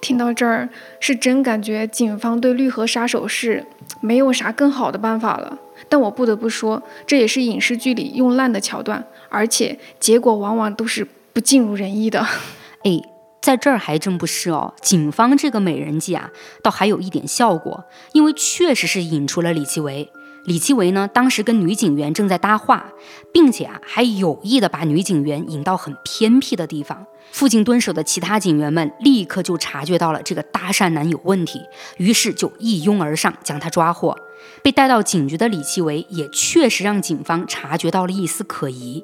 [0.01, 3.65] 听到这儿，是真感觉警方对绿河杀手是
[4.01, 5.57] 没有啥更好的办法了。
[5.87, 12.19] 但我不得不说，这也是影视剧里用烂的桥段，而且结果往往都是不尽如人意的。
[12.83, 13.01] 哎，
[13.41, 16.29] 在这儿还真不是哦，警方这个美人计啊，
[16.61, 20.09] 倒还有一点效果，因为确实是引出了李奇微。
[20.45, 22.93] 李奇维呢，当时跟女警员正在搭话，
[23.31, 27.05] 并且啊，还有意的把女警员引到很偏僻的地方。
[27.31, 31.61] 附近蹲守的其他警员们立刻就察觉到了这个搭讪男有问题，
[31.97, 34.17] 于是就一拥而上将他抓获。
[34.63, 39.03] 被带到警局的李奇维也确实让警方察觉到了一丝可疑，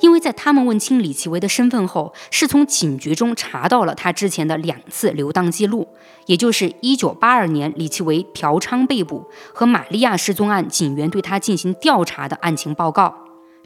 [0.00, 5.86] 因为在他们问清李奇维的身份后，是从警局中查到了他之前的两次游荡记录，
[6.26, 13.14] 也就是1982年李奇维嫖娼被捕和玛利亚失踪案警员对他进行调查的案情报告。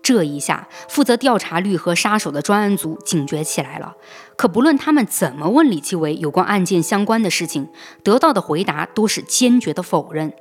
[0.03, 3.97] 这一下，负责调查绿河杀手的专案组警觉起来了。
[4.37, 7.71] 可不论他们怎么问李奇维有关案件相关的事情，
[8.03, 10.35] 得到的回答都是坚决的否认。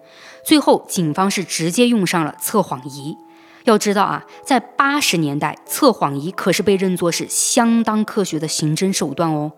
[0.45, 3.17] 最后，警方是直接用上了测谎仪。
[3.63, 9.53] 要知道啊，在八十年代，测谎仪可是被认作是相当科学的刑侦手段哦。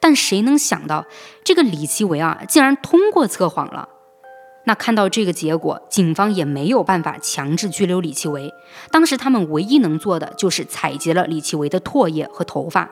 [0.00, 1.06] 但谁能想到，
[1.42, 3.88] 这个李奇维啊，竟然通过测谎了？
[4.66, 8.52] 那看到这个结果，警方也没有办法强制拘留李奇维。
[8.90, 12.90] 当时他们唯一能做的就是采集了李奇维的唾液和头发。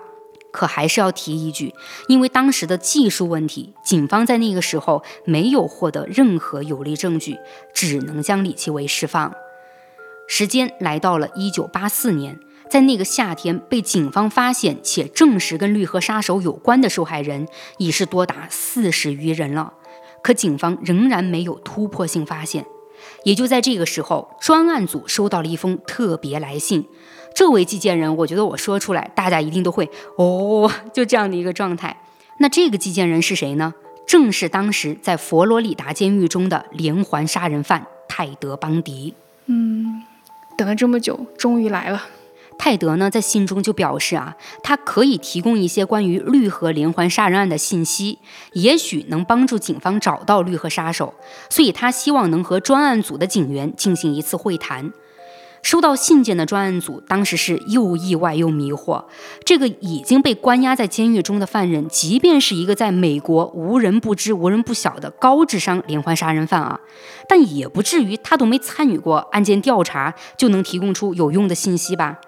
[0.50, 1.74] 可还是要提一句，
[2.08, 7.38] 因为当时的技术问题，警方在那个时候没有获得任何有力证据，
[7.72, 9.34] 只能将李奇维释放。
[10.28, 12.38] 时间来到了一九八四年，
[12.72, 19.74] 在那个夏天，被警方发现且证实跟绿河杀手有关的受害人已是多达四十余人了。
[20.22, 22.64] 可警方仍然没有突破性发现，
[23.24, 26.88] 也就在这个时候，专案组收到了一封特别来信。
[27.34, 31.94] 这位寄件人，我觉得我说出来，大家一定都会哦， 就这样的一个状态。
[32.38, 33.74] 那这个寄件人是谁呢？
[34.06, 39.12] 正是当时在佛罗里达监狱中的连环杀人犯泰德·邦迪。
[39.44, 40.02] 嗯，
[40.56, 42.02] 等了这么久，终于来了。
[42.58, 48.18] 泰德呢，在信中就表示啊，他可以提供一些关于绿河连环杀人案的信息，
[48.52, 51.14] 也许能帮助警方找到绿河杀手，
[51.50, 54.92] 所以他希望能和专案组的警员进行一次会谈。
[55.62, 59.04] 收到信件的专案组当时是又意外又迷惑，
[59.44, 66.80] 这个已经被关押在监狱中的犯人，即便是一个在美国无人不知、无人不晓的高智商连环杀人犯啊，
[67.28, 72.18] 但也不至于他都没参与过案件调查就能提供出有用的信息吧。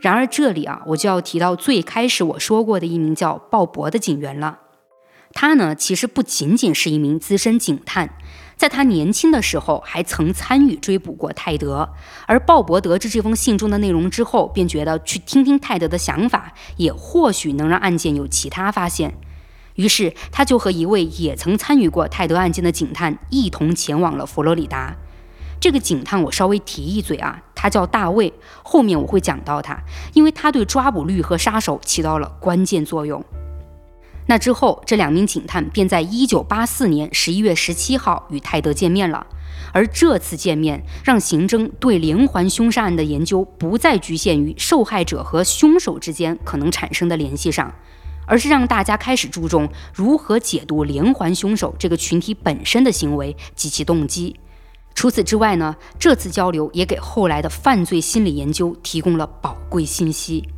[0.00, 4.60] 然而这里啊，我就要提到最开始我说过的一名叫鲍勃的警员了。
[5.32, 8.14] 他呢，其实不仅仅是一名资深警探，
[8.56, 11.90] 在他年轻的时候还曾参与追捕过泰德。
[12.26, 19.14] 而鲍勃得知这封信中的内容之后，便觉得去听听泰德的想法，也或许能让案件有其他发现。
[19.74, 24.96] 于是他就和一位也曾参与过泰德案件的警探一同前往了佛罗里达。
[25.60, 29.76] 这个警探我稍微提一嘴啊，他叫大卫，后面我会讲到他，
[30.14, 33.24] 因为他对抓捕率和杀手起到了关键作用。
[34.26, 39.26] 那之后，这两名警探便在1984年11月17号与泰德见面了，
[39.72, 47.74] 而这次见面让刑侦对连环凶杀案的研究不再局限于受害者和凶手之间可能产生的联系上，
[48.26, 54.38] 而是让大家开始注重如何解读连环凶手这个群体本身的行为及其动机。
[54.98, 60.48] 除此之外呢，这次交流也给后来的犯罪心理研究提供了宝贵信息。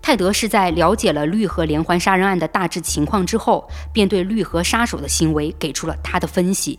[0.00, 6.78] 泰德是在了解了绿河连环杀人案的大致情况之后，便对绿河杀手的行为给出了他的分析。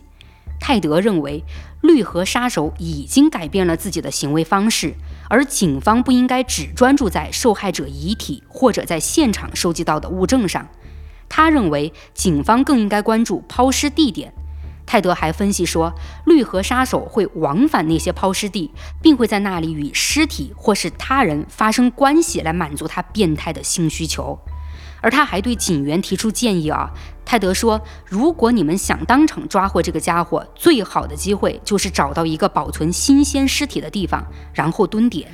[0.58, 1.44] 泰德认为，
[1.80, 4.92] 绿河杀手已经改变了自己的行为方式，
[5.28, 10.66] 而警方不应该只专注在受害者遗体或者在现场收集到的物证上。
[11.28, 14.34] 他认为，警方更应该关注抛尸地点。
[14.92, 15.94] 泰德还分析说，
[16.26, 24.38] 绿河杀手会往返那些抛尸地，并会在那里与尸体或是他人发生关系，来满足他变态的性需求。
[25.00, 26.90] 而他还对警员提出建议啊，
[27.24, 35.26] 泰德说，如果你们想当场抓获这个家伙，最好的机会就是找到一个保存新鲜尸体的地方，然后蹲点。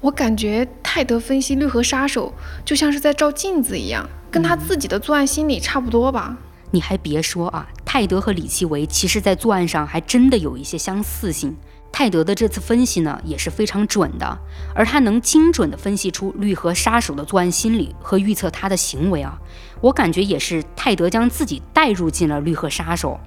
[0.00, 2.32] 我感觉泰德分析绿河杀手
[2.64, 6.36] 就像是在照镜子一样，跟他自己的作案心理差不多吧。
[6.70, 11.56] 你还别说啊，泰德和李奇维其实在作案上还真的有一些相似性。
[11.92, 14.38] 泰德的这次分析呢也是非常准的，
[14.74, 19.38] 而他能精准地分析出绿河杀手的作案心理和预测他的行为啊，
[19.80, 23.18] 我感觉也是泰德将自己带入进了绿河杀手。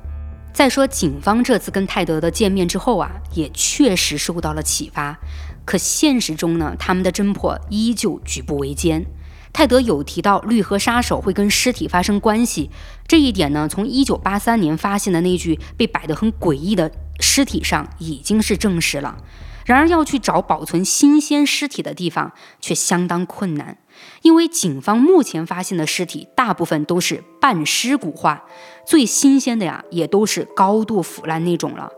[0.54, 5.18] 再说警方这次跟泰德的见面之后啊，也确实受到了启发，
[5.66, 9.04] 可现实中呢，他们的侦破依旧举步维艰。
[9.52, 12.70] 泰德有提到绿河杀手会跟尸体发生关系，
[13.08, 19.18] 这一点呢，从1983年发现的那具被摆得很诡异的尸体上已经是证实了。
[19.66, 23.78] 然而，要去找保存新鲜尸体的地方却相当困难，
[24.24, 28.46] 因为警方目前发现的尸体大部分都是半尸骨化，
[28.84, 31.92] 最新鲜的呀，也都是高度腐烂那种了。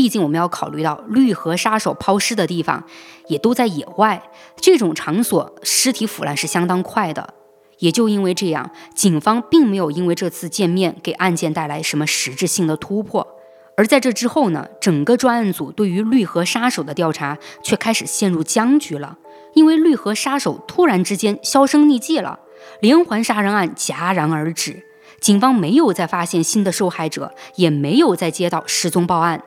[0.00, 2.82] 毕竟我们要考虑到绿河杀手抛尸的地方
[3.26, 7.34] 也都在野外，这种场所尸体腐烂是相当快的。
[7.80, 13.28] 也就因为这样，警方并没有因为这次见面给案件带来什么实质性的突破。
[13.76, 19.18] 而在这之后呢，整个专案组对于绿河杀手的调查却开始陷入僵局了，
[19.52, 22.40] 因为绿河杀手突然之间销声匿迹了，
[22.80, 24.82] 连环杀人案戛然而止。
[25.20, 29.42] 警方没有再发现新的受害者，也没有再接到失踪报案。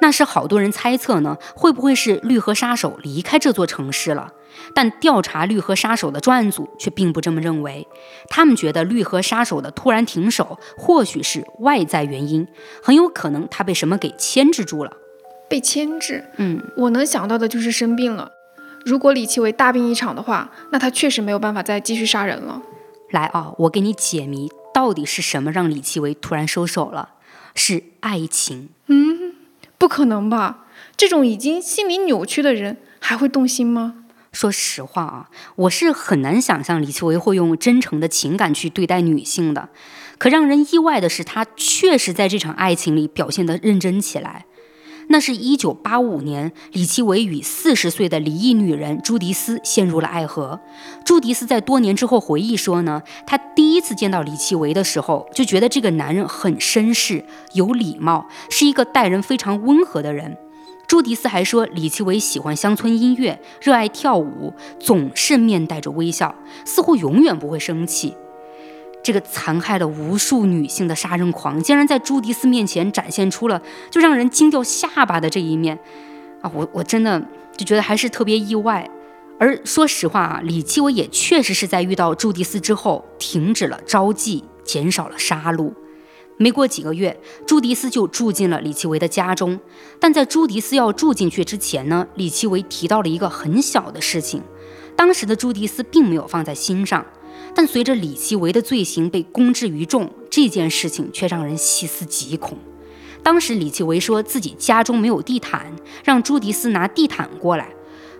[0.00, 4.32] 那时好多人猜测呢，会不会是绿河杀手离开这座城市了？
[4.74, 7.86] 但调查绿河杀手的专案组却并不这么认为，
[8.28, 12.46] 他们觉得绿河杀手的突然停手或许是外在原因，
[12.82, 14.92] 很有可能他被什么给牵制住了。
[15.48, 16.24] 被牵制？
[16.36, 18.30] 嗯，我能想到的就是生病了。
[18.84, 22.62] 如果李奇伟大病一场的话，那他确实没有办法再继续杀人了。
[23.10, 27.10] 来啊，我给你解谜，到底是什么让李奇伟突然收手了？
[27.54, 28.68] 是爱情？
[28.86, 29.09] 嗯，
[29.80, 30.66] 不可能吧？
[30.94, 34.04] 这种已经心理扭曲的人还会动心吗？
[34.30, 39.70] 说实话啊，我是很难想象李奇微会用真诚的情感去对待女性的。
[40.18, 44.44] 可让人意外的是，他确实在这场爱情里表现得认真起来。
[45.12, 50.60] 那是一九八五年，李奇微与四十岁的离异女人朱迪斯陷入了爱河。
[51.04, 60.36] 朱迪斯在多年之后回忆说呢，她第一次见到李奇微的时候，就觉得这个男人很绅士、有礼貌，是一个待人非常温和的人。
[60.86, 66.32] 朱迪斯还说，李奇微喜欢乡村音乐，热爱跳舞，总是面带着微笑，
[66.64, 68.14] 似乎永远不会生气。
[69.10, 75.76] 这个残害了无数女性的杀人狂，竟然在朱迪斯面前展现出了就让人惊掉下巴的这一面
[76.42, 76.52] 啊！
[76.54, 77.20] 我我真的
[77.56, 78.88] 就觉得还是特别意外。
[79.40, 85.72] 而说实话啊，李奇微也确实是在遇到朱迪斯之后，停止了招妓，减少了杀戮。
[86.36, 89.58] 没过几个月，朱迪斯就住进了李奇维的家中。
[89.98, 94.40] 但在朱迪斯要住进去之前呢，李奇维提到了一个很小的事情。
[94.94, 97.04] 当时的朱迪斯并没有放在心上，
[97.54, 102.56] 但随着李奇维的罪行被公之于众，这件事情却让人细思极恐。
[103.22, 105.74] 当时李奇维说自己家中没有地毯，
[106.04, 107.68] 让朱迪斯拿地毯过来。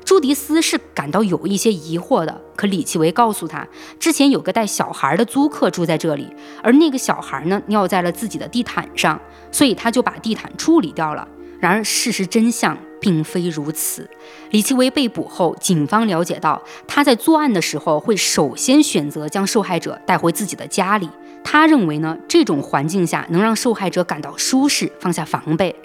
[0.04, 3.66] 朱迪斯是感到有一些疑惑的，可李奇维告诉他，
[3.98, 6.26] 之前有个带小孩的租客住在这里，
[6.62, 9.20] 而那个小孩呢尿在了自己的地毯上，
[9.52, 11.28] 所以他就把地毯处理掉了。
[11.60, 14.08] 然而事实真相并非如此。
[14.50, 21.08] 李奇微被捕后，警方了解到他在作案的时候会首先选择将受害者带回自己的家里，
[21.44, 25.76] 他认为呢这种环境下能让受害者感到舒适，放下防备。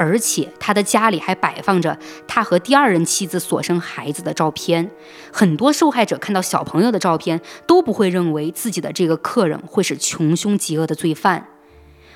[0.00, 1.98] 而且他的家里还摆放着
[2.28, 4.88] 他和第二任妻子所生孩子的照片。
[5.32, 11.48] 很多受害者看到小朋友的照片，都不会认为自己的这个客人会是穷凶极恶的罪犯。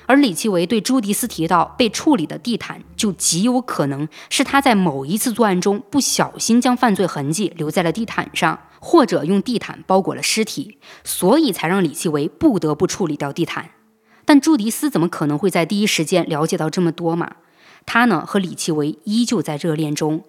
[0.05, 13.71] 而李奇维对朱迪斯提到，被处理的地毯就极有可能是他在某一次作案中不小心将犯罪痕迹留在了地毯上，或者用地毯包裹了尸体，所以才让李奇维不得不处理掉地毯。
[14.25, 17.35] 但朱迪斯怎么可能会在第一时间了解到这么多嘛？
[17.85, 20.23] 他呢和李奇维依旧在热恋中，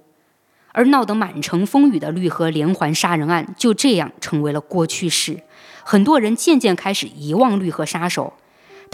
[0.72, 5.42] 而闹得满城风雨的绿河连环杀人案就这样成为了过去式。
[5.84, 8.32] 很多人渐渐开始遗忘绿河杀手，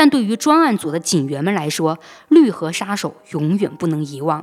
[0.01, 1.99] 但对于专案组的警员们来说，
[2.29, 4.43] 绿河杀手永远不能遗忘。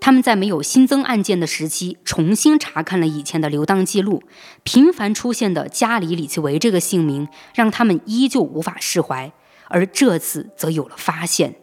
[0.00, 4.24] 他们在没有新增案件的时期，重新查看了以前的留档记录，
[4.64, 9.32] 频繁出现的加里李奇维这个姓名，让他们依旧无法释怀。
[9.68, 11.54] 而这次则有了发现。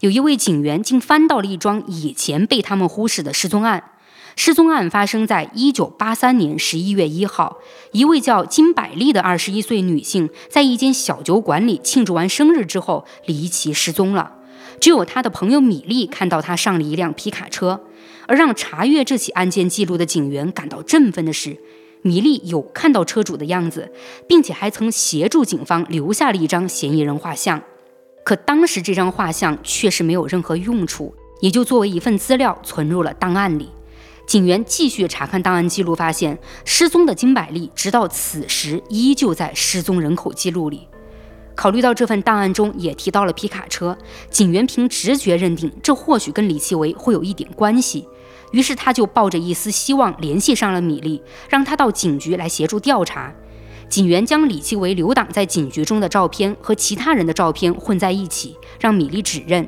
[0.00, 3.90] 有一位警员竟翻到了一桩以前被他们忽视的失踪案。
[4.38, 7.58] 失踪案发生在一九八三年十一月一号，
[7.92, 14.34] 一位叫金百丽的二十一岁女性在一间小酒馆里庆祝完生日之后离奇失踪了。
[14.78, 17.80] 只有她的朋友米莉看到她上了一辆皮卡车。
[18.28, 21.56] 而让查阅这起案件记录的警员感到振奋的是，
[22.02, 23.92] 米莉有看到车主的样子，
[24.28, 27.62] 并且还曾协助警方留下了一张嫌疑人画像。
[28.24, 33.70] 可当时这张画像确实没有任何用处，也就作为一份资料存入了档案里。
[34.26, 40.88] 警员继续查看档案记录，发现失踪的金百丽直到此时依旧在失踪人口记录里。
[41.54, 43.96] 考虑到这份档案中也提到了皮卡车，
[44.28, 48.06] 警员凭直觉认定这或许跟李奇维会有一点关系，
[48.50, 53.32] 于是他就抱着一丝希望联系上了米粒，让他到警局来协助调查。
[53.88, 59.66] 警员将李奇维留挡在警局中的照片和其他人的照片混在一起，让米莉指认。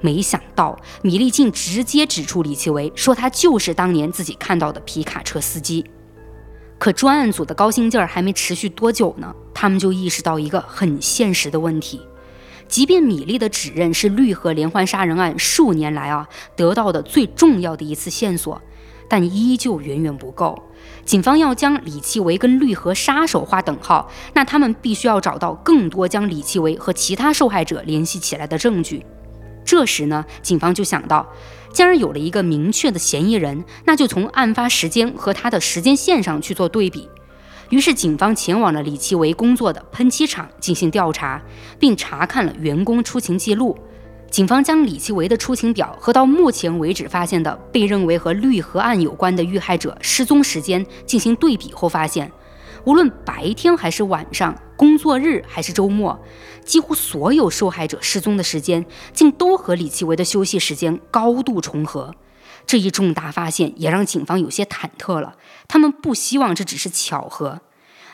[0.00, 5.84] 没想到米莉竟直接指出李奇维，说他就是当年自己看到的皮卡车司机。
[6.78, 12.00] 可专案组的高兴劲儿还没持续多久呢，他们就意识到一个很现实的问题：
[12.68, 16.26] 即便米莉的指认是绿河连环杀人案数年来啊
[16.56, 18.58] 得到的最重要的一次线索，
[19.08, 20.58] 但依旧远远不够。
[21.04, 29.04] 警方要将李奇维跟绿河杀手划等号，那他们必须要找到更多将李奇维和其他受害者联系起来的证据。
[29.70, 31.24] 这时呢，警方就想到，
[31.72, 37.08] 既然有了一个明确的嫌疑人，那就从案发时间和他的时间线上去做对比。
[37.68, 41.40] 于是警方前往了李奇维工作的喷漆厂进行调查，
[41.78, 43.78] 并查看了员工出勤记录。
[44.28, 52.28] 警方将李奇维的出勤表和到目前为止发现的被认为和绿河案有关的遇害者失踪时间进行对比后发现，
[52.82, 56.18] 无论白天还是晚上，工作日还是周末，
[56.64, 62.14] 几乎所有受害者失踪的时间竟都和李奇维的休息时间高度重合。
[62.66, 65.36] 这一重大发现也让警方有些忐忑了，
[65.66, 67.60] 他们不希望这只是巧合。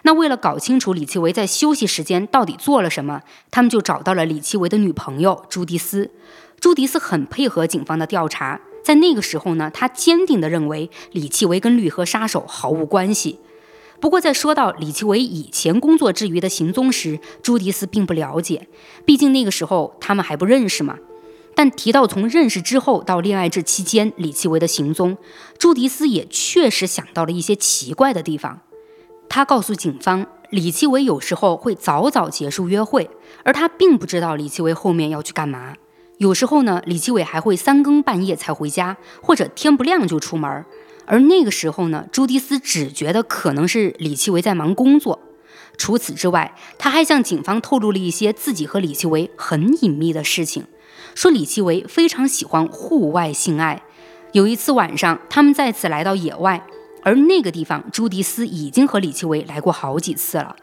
[0.02, 6.12] 那为了搞清楚李奇维在休息时间到底做了什么，他们就找到了李奇维的女朋友朱迪斯。
[6.60, 13.40] 朱迪斯很配合警方的调查，在那个时候呢，他坚定地认为李奇维跟绿河杀手毫无关系。
[14.00, 18.68] 不过在说到李奇伟以前工作之余的行踪时，朱迪斯并不了解，
[19.04, 20.98] 毕竟那个时候他们还不认识嘛。
[21.54, 25.16] 但提到从认识之后到恋爱这期间李奇伟的行踪，
[25.58, 28.60] 朱迪斯也确实想到了一些奇怪的地方。
[29.28, 33.08] 他告诉警方，李奇伟有时候会早早结束约会，
[33.42, 35.74] 而他并不知道李奇伟后面要去干嘛。
[36.18, 40.64] 有时候呢，李奇伟还会三更半夜才回家，或者天不亮就出门。
[41.06, 45.20] 而那个时候呢，朱迪斯只觉得可能是李奇维在忙工作。
[45.78, 50.64] 除此之外，他还向警方透露了一些自己和李奇维很隐秘的事情，
[51.14, 53.82] 说李奇维非常喜欢户外性爱。
[54.32, 56.66] 有一次晚上，他们再次来到野外。
[57.02, 60.56] 而那个地方，朱迪斯已经和李奇维来过好几次了。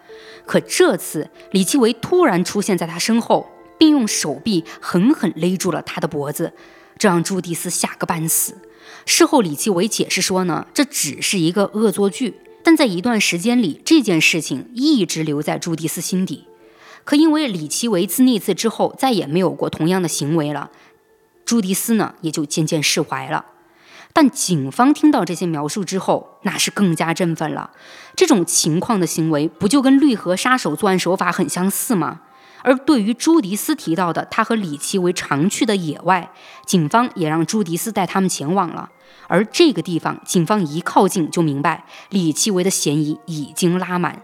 [0.46, 6.52] 可这次，李奇维突然出现在他身后，并用手臂狠狠勒住了他的脖子，
[6.98, 8.58] 这让朱迪斯吓个半死。
[9.06, 12.36] 事后，李奇维解释说呢，这只是一个恶作剧。
[12.64, 16.46] 但在一段时间里，这件事情一直留在朱迪斯心底。
[17.04, 20.72] 可因为李奇维自那次之后再也没有过同样的行为了，
[21.44, 23.48] 朱迪斯呢也就渐渐释怀了。
[24.14, 27.72] 但警方听到这些描述之后，那是更加振奋了。
[28.16, 32.22] 这种情况的行为，不就跟绿河杀手作案手法很相似吗？
[32.64, 36.32] 而对于朱迪斯提到的他和李奇维常去的野外，
[36.66, 38.90] 警方也让朱迪斯带他们前往了。
[39.28, 44.22] 而这个地方，警方一靠近就明白李奇维的嫌疑已经拉满，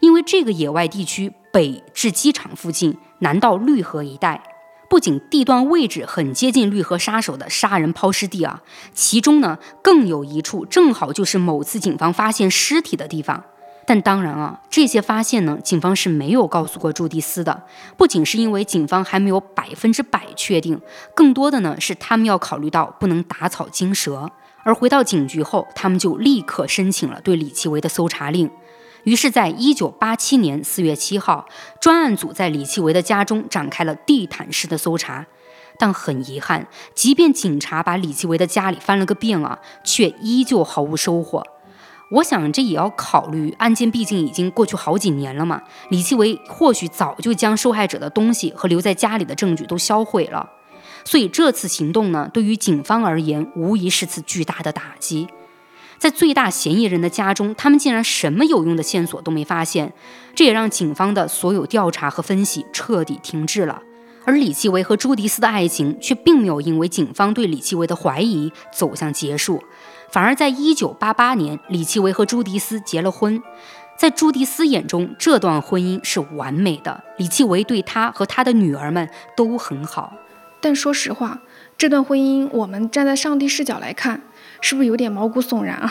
[0.00, 4.42] 因为这个野外地区北至机场附近，南到绿河一带。
[4.88, 8.62] 不仅地段位置很接近绿河杀手的杀人抛尸地啊，
[8.92, 13.44] 其中呢更有一处正好就是某次警方发现尸体的地方。
[13.90, 17.64] 但当然啊，这些发现呢，警方是没有告诉过朱迪斯的。
[17.96, 20.80] 不仅是因为警方还没有百分之百确定，
[21.12, 24.30] 更多的呢是他们要考虑到不能打草惊蛇。
[24.62, 28.48] 而回到警局后，他们就立刻申请了对李奇维的搜查令。
[29.02, 31.48] 于是，在一九八七年四月七号，
[31.80, 35.26] 专案组在李奇维的家中展开了地毯式的搜查。
[35.76, 41.44] 但很遗憾，即便警察把李奇维的家里翻了个遍啊，却依旧毫无收获。
[42.10, 45.62] 我想，这也要考虑案件毕竟已经过去好几年了嘛。
[45.90, 50.50] 李奇维或许早就将受害者的东西和留在家里的证据都销毁了。
[51.04, 55.28] 所以，这次行动呢，对于警方而言，无疑是次巨大的打击。
[55.98, 59.92] 在最大嫌疑人的家中，他们竟然什么有用的线索都没发现，
[60.34, 63.80] 这也让警方的所有调查和分析彻底停滞了。
[64.24, 69.62] 而李奇维和朱迪斯的爱情却并没有因为警方对李奇维的怀疑走向结束，
[70.12, 73.42] 反而在一九八八年，李奇微和朱迪斯结了婚。
[73.96, 80.14] 在朱迪斯眼中，这段婚姻是完美的，李奇微对他和他的女儿们都很好。
[80.60, 81.40] 但说实话，
[81.78, 84.22] 这段婚姻，我们站在上帝视角来看。
[84.62, 85.90] 是不是有点毛骨悚然啊？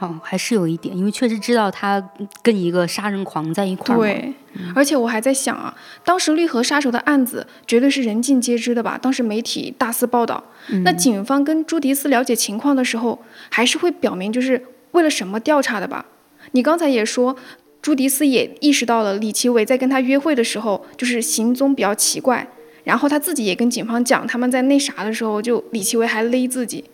[0.00, 2.02] 哦，还是有一点，因为确实知道他
[2.42, 3.98] 跟一个杀人狂在一块儿。
[3.98, 4.32] 对，
[4.74, 8.98] 而且我还在想啊，当时绿河杀手的案子绝对是人尽皆知的吧？
[9.00, 10.42] 当时媒体大肆报道，
[10.84, 16.06] 那警方跟朱迪斯了解情况的时候，还是会表明就是为了什么调查的吧？
[16.52, 17.36] 你刚才也说，
[17.82, 22.48] 朱迪斯也意识到了李奇伟在跟他约会的时候就是行踪比较奇怪，
[22.84, 26.84] 然后他自己也跟警方讲，他们在那啥的时候，就李奇伟还勒自己。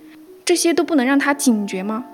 [0.44, 2.04] 这些都不能让他警觉吗？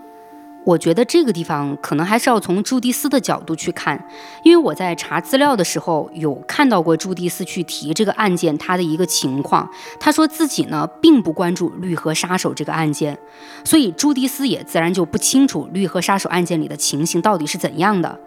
[0.65, 4.09] 我觉得这个地方可能还是要从朱迪斯的角度去看，
[4.45, 13.19] 因为我在查资料的时候有看到过朱迪斯去提这个案件他的一个情况，他说自己呢并不关注绿河杀手这个案件，
[13.65, 18.19] 所以朱迪斯也自然就不清楚绿河杀手案件里的情形到底是怎样的。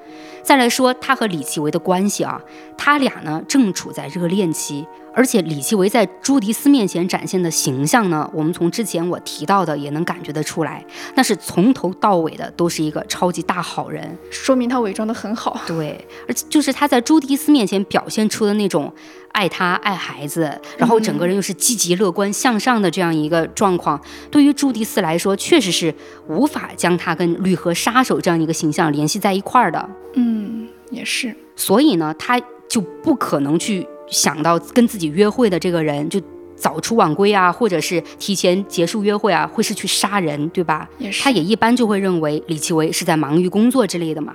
[0.43, 2.41] 再来说他和李奇维的关系啊，
[2.77, 4.85] 他俩呢正处在热恋期。
[5.15, 10.85] 而且李奇维在朱迪斯面前展现的形象呢，我们从之前我提到的也能感觉得出来，
[11.15, 15.59] 那是从头到尾的都是一个超级大好人，说明他伪装的很好。
[15.65, 18.93] 对，而且就是他在朱迪斯面前表现出的那种
[19.31, 23.99] 爱他爱孩子，然后整个人又是积极乐观向上的这样一个状况，
[24.29, 25.93] 对于朱迪斯来说，确实是
[26.27, 29.89] 无法将他跟绿河杀手这样一个形象联系在一块儿的。
[30.15, 31.33] 嗯，也是。
[31.55, 32.37] 所以呢，他
[32.67, 36.21] 就不可能去想到跟自己约会的这个人就
[36.55, 40.89] 早出晚归啊，或者是提前结束约会啊，会是去杀人，对吧？
[40.97, 41.11] 也。
[41.11, 44.33] 他也一般就会认为李奇微是在忙于工作之类的嘛。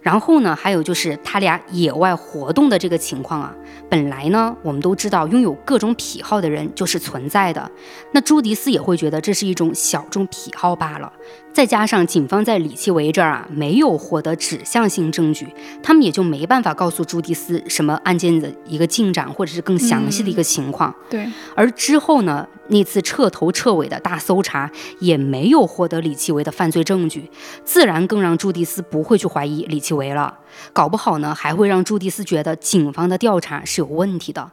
[0.00, 3.54] 然后呢，还有就是他俩野外活动的这个情况啊，
[3.88, 7.70] 本来呢，我们都知道拥有各种癖好的人就是存在的，
[8.10, 11.12] 那朱迪斯也会觉得这是一种小众癖好罢了。
[11.52, 15.46] 再加上警方在李奇维这儿啊没有获得指向性证据，
[15.82, 20.94] 他们也就没办法告诉朱迪斯什么案件的一个进展或者是更详细的一个情况。
[21.10, 27.30] 对，而之后呢，那次彻头彻尾的大搜查也没有获得李奇维的犯罪证据，
[27.64, 30.38] 自然更让朱迪斯不会去怀疑李奇维了。
[30.72, 34.52] 搞不好呢，还会让朱迪斯觉得警方的调查是有问题的。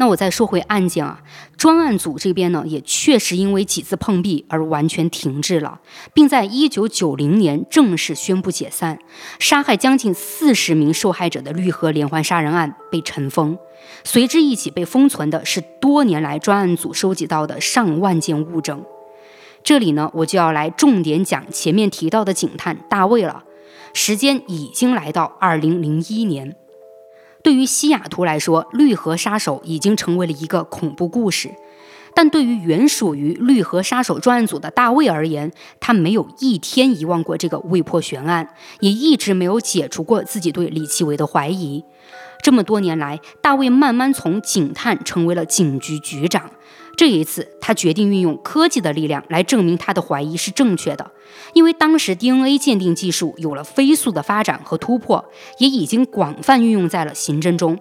[0.00, 1.20] 那我再说回案件啊，
[1.58, 5.78] 专案组这边呢，也确实因为几次碰壁而完全停滞了，
[6.14, 8.98] 并在一九九零年正式宣布解散。
[9.38, 13.58] 杀害将近四十名受害者的绿河连环杀人案被尘封，
[14.02, 18.82] 随之一起被封存的是多年来专案组收集到的上万件物证。
[19.62, 23.44] 这里呢，我就要来重点讲前面提到的警探大卫了。
[23.92, 26.56] 时间已经来到二零零一年。
[27.42, 31.54] 对于西雅图来说，绿河杀手已经成为了一个恐怖故事，
[32.14, 41.84] 但对于原属于绿河杀手专案组的大卫而言，他没有一天遗忘过这个未破悬案，也一直没有解除过自己对李奇伟的怀疑。
[42.42, 46.50] 这么多年来，大卫慢慢从警探成为了警局局长。
[46.96, 51.10] 这一次，他决定运用科技的力量来证明他的怀疑是正确的，
[51.54, 55.24] 因为当时 DNA 鉴定技术有了飞速的发展和突破，
[55.58, 57.78] 也已经广泛运用在了刑侦中。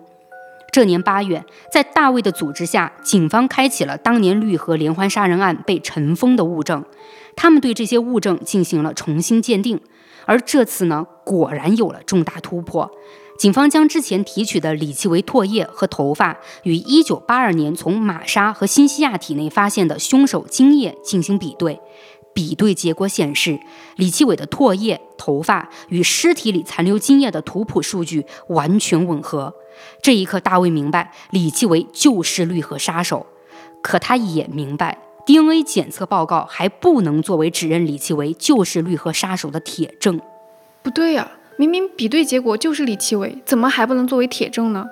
[0.72, 6.86] 这年八月，在大卫的组织下，警方开启了当年绿河连环杀人案被尘封的物证，
[7.36, 9.82] 他们对这些物证进行了重新鉴定，
[10.26, 12.92] 而这次呢，果然有了重大突破。
[13.40, 21.80] 警方将之前提取的李奇维唾液和头发与1982年从玛莎和新西亚体内发现的凶手精液进行比对，
[22.34, 23.58] 比对结果显示，
[23.96, 29.56] 李奇伟的唾液、头发与尸体里残留精液的图谱数据完全吻合。
[30.02, 33.26] 这一刻，大卫明白李奇伟就是绿河杀手，
[33.82, 40.20] 可他也明白 DNA 检测报告还不能作为指认李奇伟就是绿河杀手的铁证。
[40.84, 41.32] 不对呀。
[41.60, 44.88] 明明比对结果就是李奇伟，怎么还不能作为铁证呢？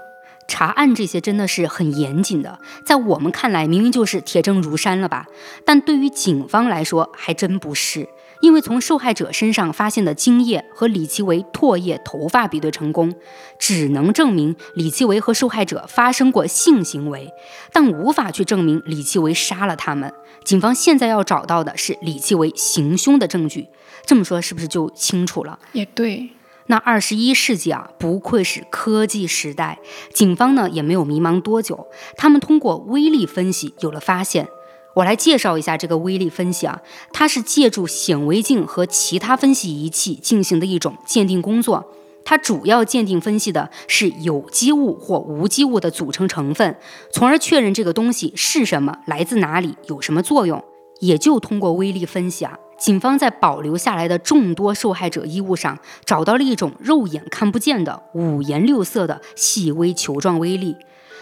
[0.49, 5.27] 查案这些真的是很严谨的，在我们看来明明就是铁证如山了吧？
[5.63, 8.09] 但对于警方来说还真不是，
[8.41, 13.15] 因为从受害者身上发现的精液和李奇伟唾液、头发比对成功，
[13.57, 17.31] 只能证明李奇伟和受害者发生过性行为，
[17.71, 20.13] 但无法去证明李奇伟杀了他们。
[20.43, 23.69] 警方现在要找到的是李奇伟行凶的证据。
[24.05, 25.57] 这么说是不是就清楚了？
[25.71, 26.29] 也对。
[26.67, 29.79] 那二十一世纪啊，不愧是科技时代，
[30.13, 34.47] 警方呢也没有迷茫多久，他们通过微粒分析有了发现。
[34.95, 36.81] 我来介绍一下这个微粒分析啊，
[37.13, 41.93] 它是借助显微镜和其他分析仪器进行的一种鉴定工作。
[42.25, 46.75] 它主要鉴定分析的是有机物或无机物的组成成分，
[47.11, 50.61] 从而确认这个东西是什么、来自哪里、有什么作用。
[50.99, 52.57] 也就通过微粒分析啊。
[52.77, 60.75] 警方在保留下来的众多受害者衣物上找到了一种肉眼看不见的五颜六色的细微球状微粒，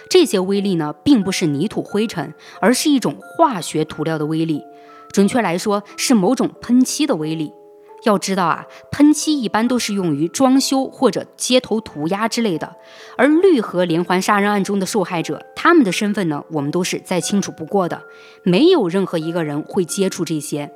[0.10, 4.62] 这些微粒呢，并不是泥土灰尘，而是一种化学涂料的微粒，
[5.12, 7.52] 准确来说是某种喷漆的微粒。
[8.04, 12.76] 要知道啊，喷漆一般都是用于装修或者街头涂鸦之类的，
[13.18, 18.04] 而绿河连环杀人案中的受害者，他们的身份呢，我们都是再清楚不过的，
[18.44, 20.72] 没有任何一个人会接触这些。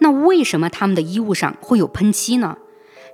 [0.00, 2.58] 那为什么他们的衣物上会有喷漆呢？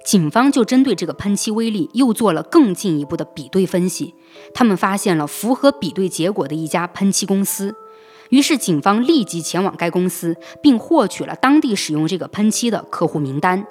[0.04, 4.14] 警方就针对这个喷漆微粒又做了更进一步的比对分析，
[4.52, 7.76] 他们发现了符合比对结果的一家喷漆公司，
[8.30, 13.64] 于是警方立即前往该公司，并获取了当地使用这个喷漆的客户名单。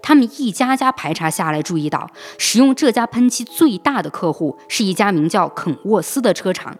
[0.00, 2.08] 他们一家家排查下来，注意到
[2.38, 6.78] 使用这家喷漆最大的客户是一家名叫肯沃斯的车厂，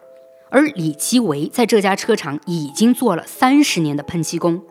[0.49, 4.63] 而李奇维在这家车厂已经做了三十年的喷漆工。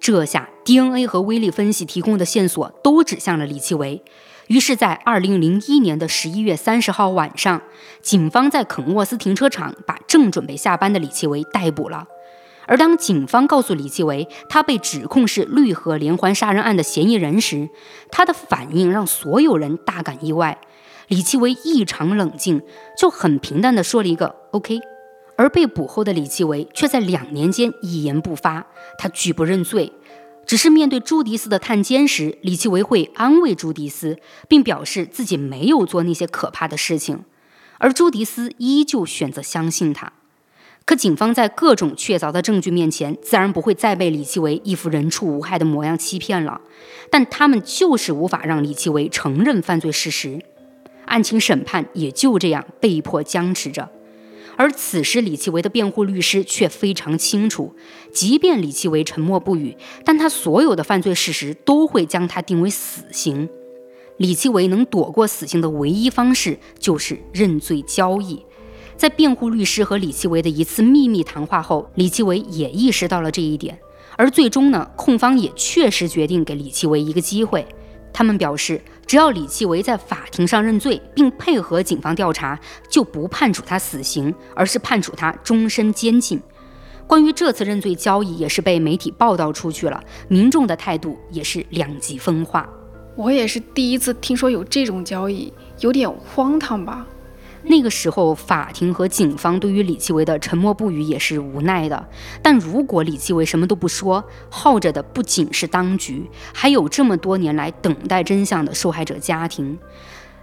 [0.00, 4.02] 这下 DNA 和微粒分析提供的线索都指向了李奇维，
[4.48, 7.62] 于是，在二零零一年的十一月三十号晚上，
[8.00, 12.06] 警方在肯沃斯停车场把正准备下班的李奇维逮捕了。
[12.68, 17.68] 而当警方告诉李奇维他被指控是绿河连环杀人案的嫌疑人时，
[18.10, 20.58] 他的反应让所有人大感意外。
[21.08, 22.62] 李奇微异常冷静，
[22.98, 24.80] 就很平淡地说了一个 “OK”。
[25.36, 28.66] 而被捕后的李奇维却在两年间一言不发，
[28.98, 29.92] 他拒不认罪，
[30.46, 34.18] 只是面对朱迪斯的探监时，李奇维会安慰朱迪斯，
[34.48, 37.24] 并表示自己没有做那些可怕的事情，
[37.78, 40.12] 而朱迪斯依旧选择相信他。
[40.84, 46.60] 可警方在各种确凿的证据面前，自然不会再被李奇维一副人畜无害的模样欺骗了，
[47.10, 50.40] 但他们就是无法让李奇维承认犯罪事实，
[51.06, 53.90] 案情审判也就这样被迫僵持着。
[54.56, 57.74] 而此时，李奇微的辩护律师却非常清楚，
[58.12, 63.48] 即便李奇微沉默不语，但他所有的犯罪事实都会将他定为死刑。
[64.16, 68.42] 李奇微能躲过死刑的唯一方式就是认罪交易。
[68.96, 73.78] 在辩护律师和李奇微的一次秘密谈话后，李奇微也意识到了这一点，
[74.16, 77.66] 而最终呢，控方也确实决定给李奇微一个机会。
[78.16, 82.58] 他们表示，只要李奇维在法庭上认罪并配合警方调查，
[82.88, 86.40] 就不判处他死刑，而是判处他终身监禁。
[87.06, 92.66] 关于这次认罪交易，也是被媒体报道出去了，民众的态度也是两极分化。
[93.16, 97.06] 我也是第一次听说有这种交易，有点荒唐吧。
[97.68, 102.08] 那个时候，法庭和警方对于李奇微的沉默不语也是无奈的。
[102.40, 109.76] 但如果李奇微什么都不说，耗着的不仅是当局，还有这么多年来等待真相的受害者家庭。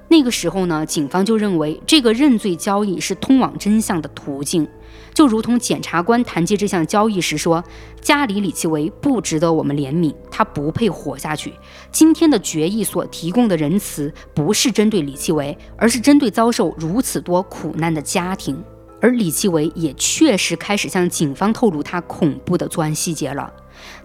[0.09, 4.67] 那个时候呢，警方就认为这个认罪交易是通往真相的途径。
[5.13, 7.63] 就如同检察官谈及这项交易时说
[8.01, 11.53] ：“加里·李奇维不值得我们怜悯，他不配活下去。”
[11.91, 18.63] 今天的决议所提供的仁慈，不是针对李奇维，而是针对遭受如此多苦难的家庭。
[18.99, 23.51] 而李奇维也确实开始向警方透露他恐怖的作案细节了。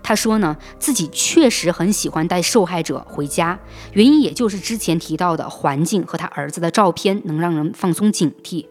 [0.03, 3.61] 他说呢，自己确实很喜欢带受害者回家，
[3.93, 8.67] 原因也就是之前提到的环境和他儿子的照片能让人放松警惕。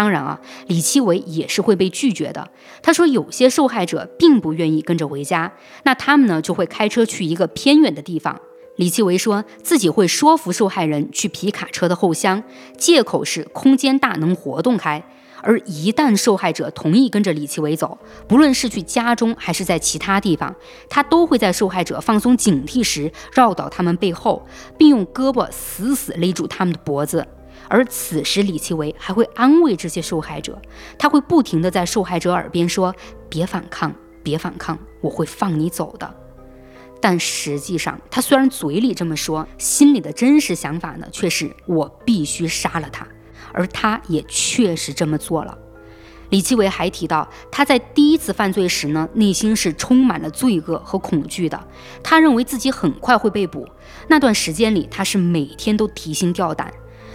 [0.00, 2.50] 当然啊，李奇伟也是会被拒绝的。
[2.80, 8.40] 他说，有些受害者并不愿意跟着回家，那他们呢就会开车去一个偏远的地方。
[8.76, 12.42] 李奇伟说自己会说服受害人去皮卡车的后厢，
[12.78, 15.04] 借口是空间大，能活动开。
[15.42, 20.56] 而一旦受害者同意跟着李奇伟走，不论是去家中还是在其他地方，
[20.88, 24.46] 他都会在受害者放松警惕时绕到他们背后，
[24.78, 27.26] 并用胳膊死死勒住他们的脖子。
[27.70, 30.60] 而此时，李奇维还会安慰这些受害者，
[30.98, 32.92] 他会不停地在受害者耳边说
[33.30, 33.94] ：“别反抗，
[34.24, 36.12] 别反抗，我会放你走的。”
[37.00, 43.06] 但实际上，他虽然嘴里这么说，心里的真实想法呢，却是我必须杀了他。
[43.52, 45.56] 而他也确实这么做了。
[46.30, 51.60] 李奇维还提到，他在第一次犯罪时呢，内心是充满了罪恶和恐惧的。
[52.02, 53.66] 他认为自己很快会被捕，
[54.08, 56.72] 那段时间里，他是每天都提心吊胆。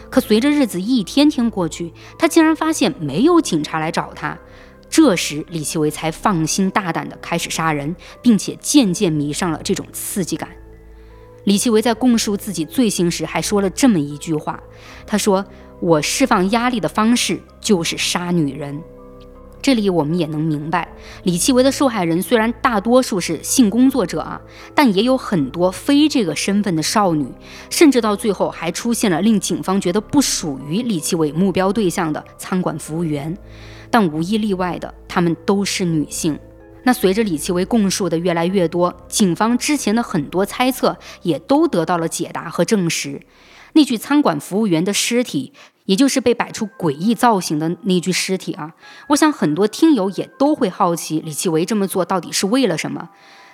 [0.10, 4.38] 可随着日子一天天过去，他竟然发现没有警察来找他。
[4.90, 10.50] 这时，李奇微才放心大胆地开始杀人，并且渐渐迷上了这种刺激感。
[11.44, 14.62] 李奇微在供述自己罪行时，还说了这么一句话
[15.06, 15.46] ：“他说，
[15.82, 18.82] 我释放压力的方式就是杀女人。”
[19.66, 20.88] 这里我们也能明白，
[21.24, 24.40] 李奇维的受害人虽然大多数是性工作者啊，
[24.76, 27.26] 但也有很多非这个身份的少女，
[27.72, 33.36] 甚至到最后还出现了令警方觉得不属于李奇维目标对象的餐馆服务员，
[33.90, 36.38] 但无一例外的，她们都是女性。
[36.84, 43.20] 那随着李奇维供述的越来越多，警方之前的很多猜测也都得到了解答和证实。
[43.74, 45.54] 那具餐馆服务员的尸体。
[45.86, 48.74] 也就是被摆出诡异造型的那具尸体啊！
[49.10, 53.10] 我想很多听友也都会好奇，李奇维这么做到底是为了什么？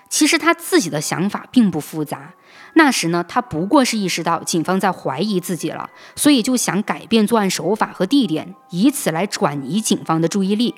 [0.10, 2.34] 其实他自己的想法并不复杂。
[2.74, 10.76] 那时呢，他不过是意识到警方在怀疑自己了，所以就想改变作案手法和地点，以此来转移警方的注意力。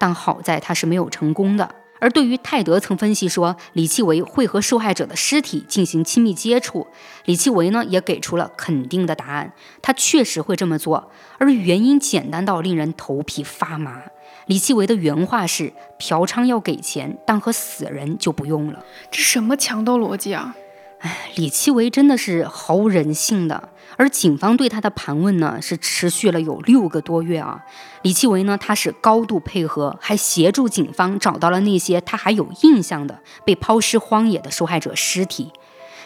[0.00, 1.74] 但好在他是没有成功的。
[2.00, 6.86] 而对于泰德曾分析说李奇维会和受害者的尸体进行亲密接触，
[7.24, 14.02] 李奇维呢也给出了肯定的答案，他确实会这么做，而原因简单到令人头皮发麻。
[14.46, 18.82] 李奇维的原话是：嫖娼要给钱，但和死人就不用了。
[19.10, 20.54] 这什么强盗逻辑啊！
[21.00, 23.68] 哎，李奇维真的是毫无人性的。
[23.96, 27.64] 而警方对他的盘问呢，是持续了有六个多月啊。
[28.02, 35.52] 李奇维呢，他是高度配合，还协助警方找到了那些他还有印象的被抛尸荒野的受害者尸体。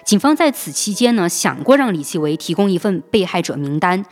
[0.04, 4.04] 警方在此期间呢，想过让李奇维提供一份被害者名单，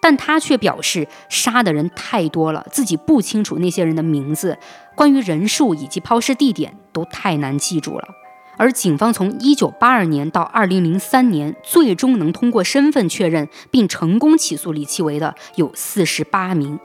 [0.00, 4.58] 但他却表示杀的人太多了，自己不清楚那些人的名字，
[4.96, 8.08] 关于人数以及抛尸地点都太难记住了。
[8.56, 16.78] 而警方从1982年到2003年，最终能通过身份确认并成功起诉李奇维的有48名。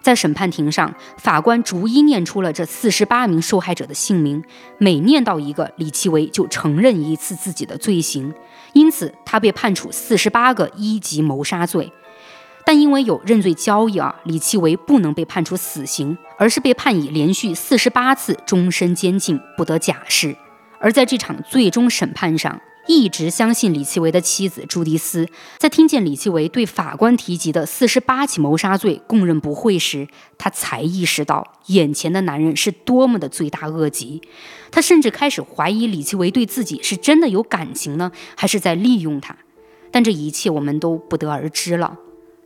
[0.00, 4.44] 在审判庭上，法官逐一念出了这48名受害者的姓名，
[4.76, 8.34] 每念到一个，李奇维就承认一次自己的罪行，
[8.74, 11.90] 因此他被判处48个一级谋杀罪。
[12.66, 20.36] 但因为有认罪交易啊，李奇维不能被判处死刑，而是被判以连续48次终身监禁，不得假释。
[20.84, 25.26] 而在这场最终审判上，一直相信李奇维的妻子朱迪斯，
[25.56, 30.06] 在听见李奇维对法官提及的四十八起谋杀罪供认不讳时，
[30.36, 34.20] 她才意识到眼前的男人是多么的罪大恶极。
[34.70, 39.34] 她甚至开始怀疑李奇维对自己是真的有感情呢，还是在利用他？
[39.90, 41.96] 但这一切我们都不得而知了。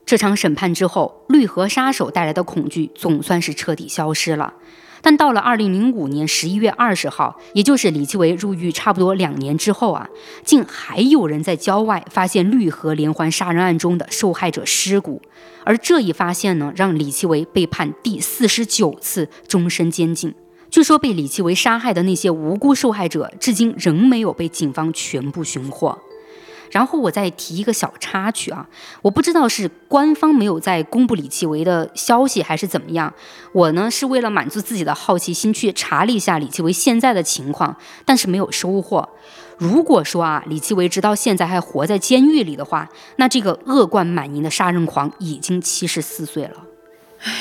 [0.07, 4.55] 这场审判之后，绿河杀手带来的恐惧总算是彻底消失了。
[5.03, 10.09] 但到了二零零五年十一月二十号，也就是李奇维入狱差不多两年之后啊，
[10.45, 15.23] 竟还有人在郊外发现绿河连环杀人案中的受害者尸骨，
[15.65, 20.35] 而这一发现呢，让李奇维被判第四十九次终身监禁。
[20.71, 25.99] 据说被李奇维杀害的那些无辜受害者，至今仍没有被警方全部寻获。
[26.71, 28.69] 然后我再提一个小插曲啊，
[29.03, 33.13] 我不知道是官方没有在公布李奇微的消息，还是怎么样。
[33.53, 39.09] 我呢是为了满足自己的好奇心去查了一下李奇微现在的情况，但是没有收获。
[39.57, 46.63] 如果说啊，李奇微直到现在还活在监狱里的话，那这个恶贯满盈的杀人狂已经七十四岁了。
[47.25, 47.33] 唉，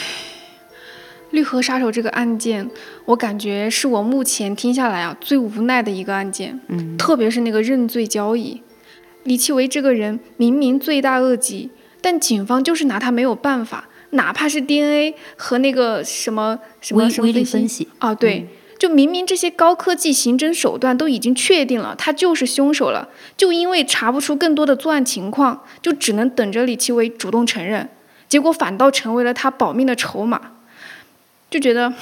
[1.29, 2.71] 绿河杀手这个案件，
[3.05, 6.59] 我感觉是我目前听下来啊最无奈的一个案件。
[6.69, 8.63] 嗯，特别是那个认罪交易。
[9.27, 11.69] 李奇维这个人明明罪大恶极，
[11.99, 13.89] 但警方就是拿他没有办法。
[14.11, 18.47] 哪怕是 DNA 和那个什么什么什么分析啊，对，
[18.79, 27.89] 就明明这些高科技刑侦手段都已经确定了他就是凶手了，就因为查不出更多的作案情况，就只能等着李奇微主动承认，
[28.29, 30.53] 结果反倒成为了他保命的筹码，
[31.51, 31.93] 就觉得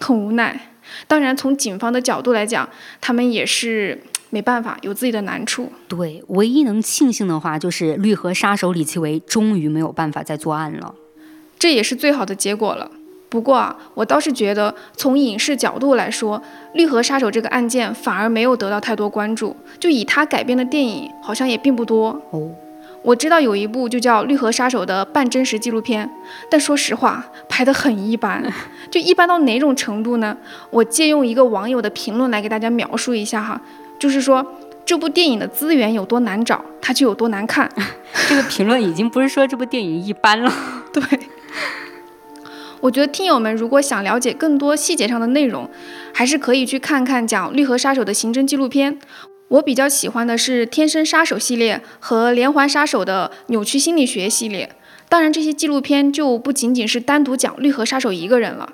[0.00, 0.72] 很无奈。
[1.06, 2.68] 当然，从警方的角度来讲，
[3.00, 4.02] 他们也是。
[4.34, 5.70] 没办法，有自己的难处。
[5.86, 10.92] 对，唯一能庆幸的话，就是绿河杀手李奇维终于没有办法再作案了，
[11.56, 12.90] 这也是最好的结果了。
[13.28, 19.54] 不过啊，我倒是觉得，从影视角度来说，绿河杀手这个案件反而没有得到太多关注。
[19.78, 22.20] 就以他改编的电影，好像也并不多。
[22.30, 22.50] 哦，
[23.02, 26.08] 我知道有一部就叫《绿河杀手》的半真实纪录片，
[26.50, 28.42] 但说实话，拍得很一般。
[28.90, 30.36] 就一般到哪种程度呢？
[30.70, 33.60] 我借用一个网友的评论来给大家描述一下哈。
[33.98, 34.46] 就是说，
[34.84, 37.70] 这部电影的资源有多难找，它就有多难看。
[38.28, 40.52] 这个评论已经不是说这部电影一般了。
[40.92, 41.02] 对，
[42.80, 45.68] 我觉得听友们如果想了解更多细节上的内容，
[46.12, 48.98] 还是可以去看看讲绿河杀手的刑侦纪录片。
[49.48, 54.70] 我比较喜欢的是《天生杀手》系列和《连环杀手》的扭曲心理学系列。
[55.08, 58.72] 当然，这些纪录片就不仅仅是单独讲绿河杀手一个人了。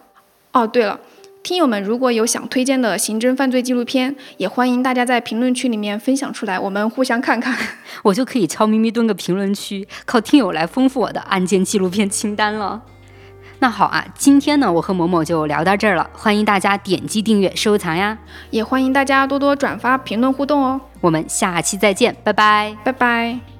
[0.52, 1.00] 哦，对了。
[1.42, 7.56] 听友们，如果有想推荐的刑侦犯罪纪录片，也欢迎大家在评论区里面分享出来，我们互相看看。
[8.04, 12.82] 我就可以悄咪咪蹲个评论区，靠听友来丰富我的案件纪录片清单了。
[13.58, 18.16] 那好啊，今天呢，我和某某就聊到这儿了，欢迎大家点击订阅、收藏呀，
[18.50, 20.80] 也欢迎大家多多转发、评论互动哦。
[21.00, 23.59] 我们下期再见，拜拜，拜拜。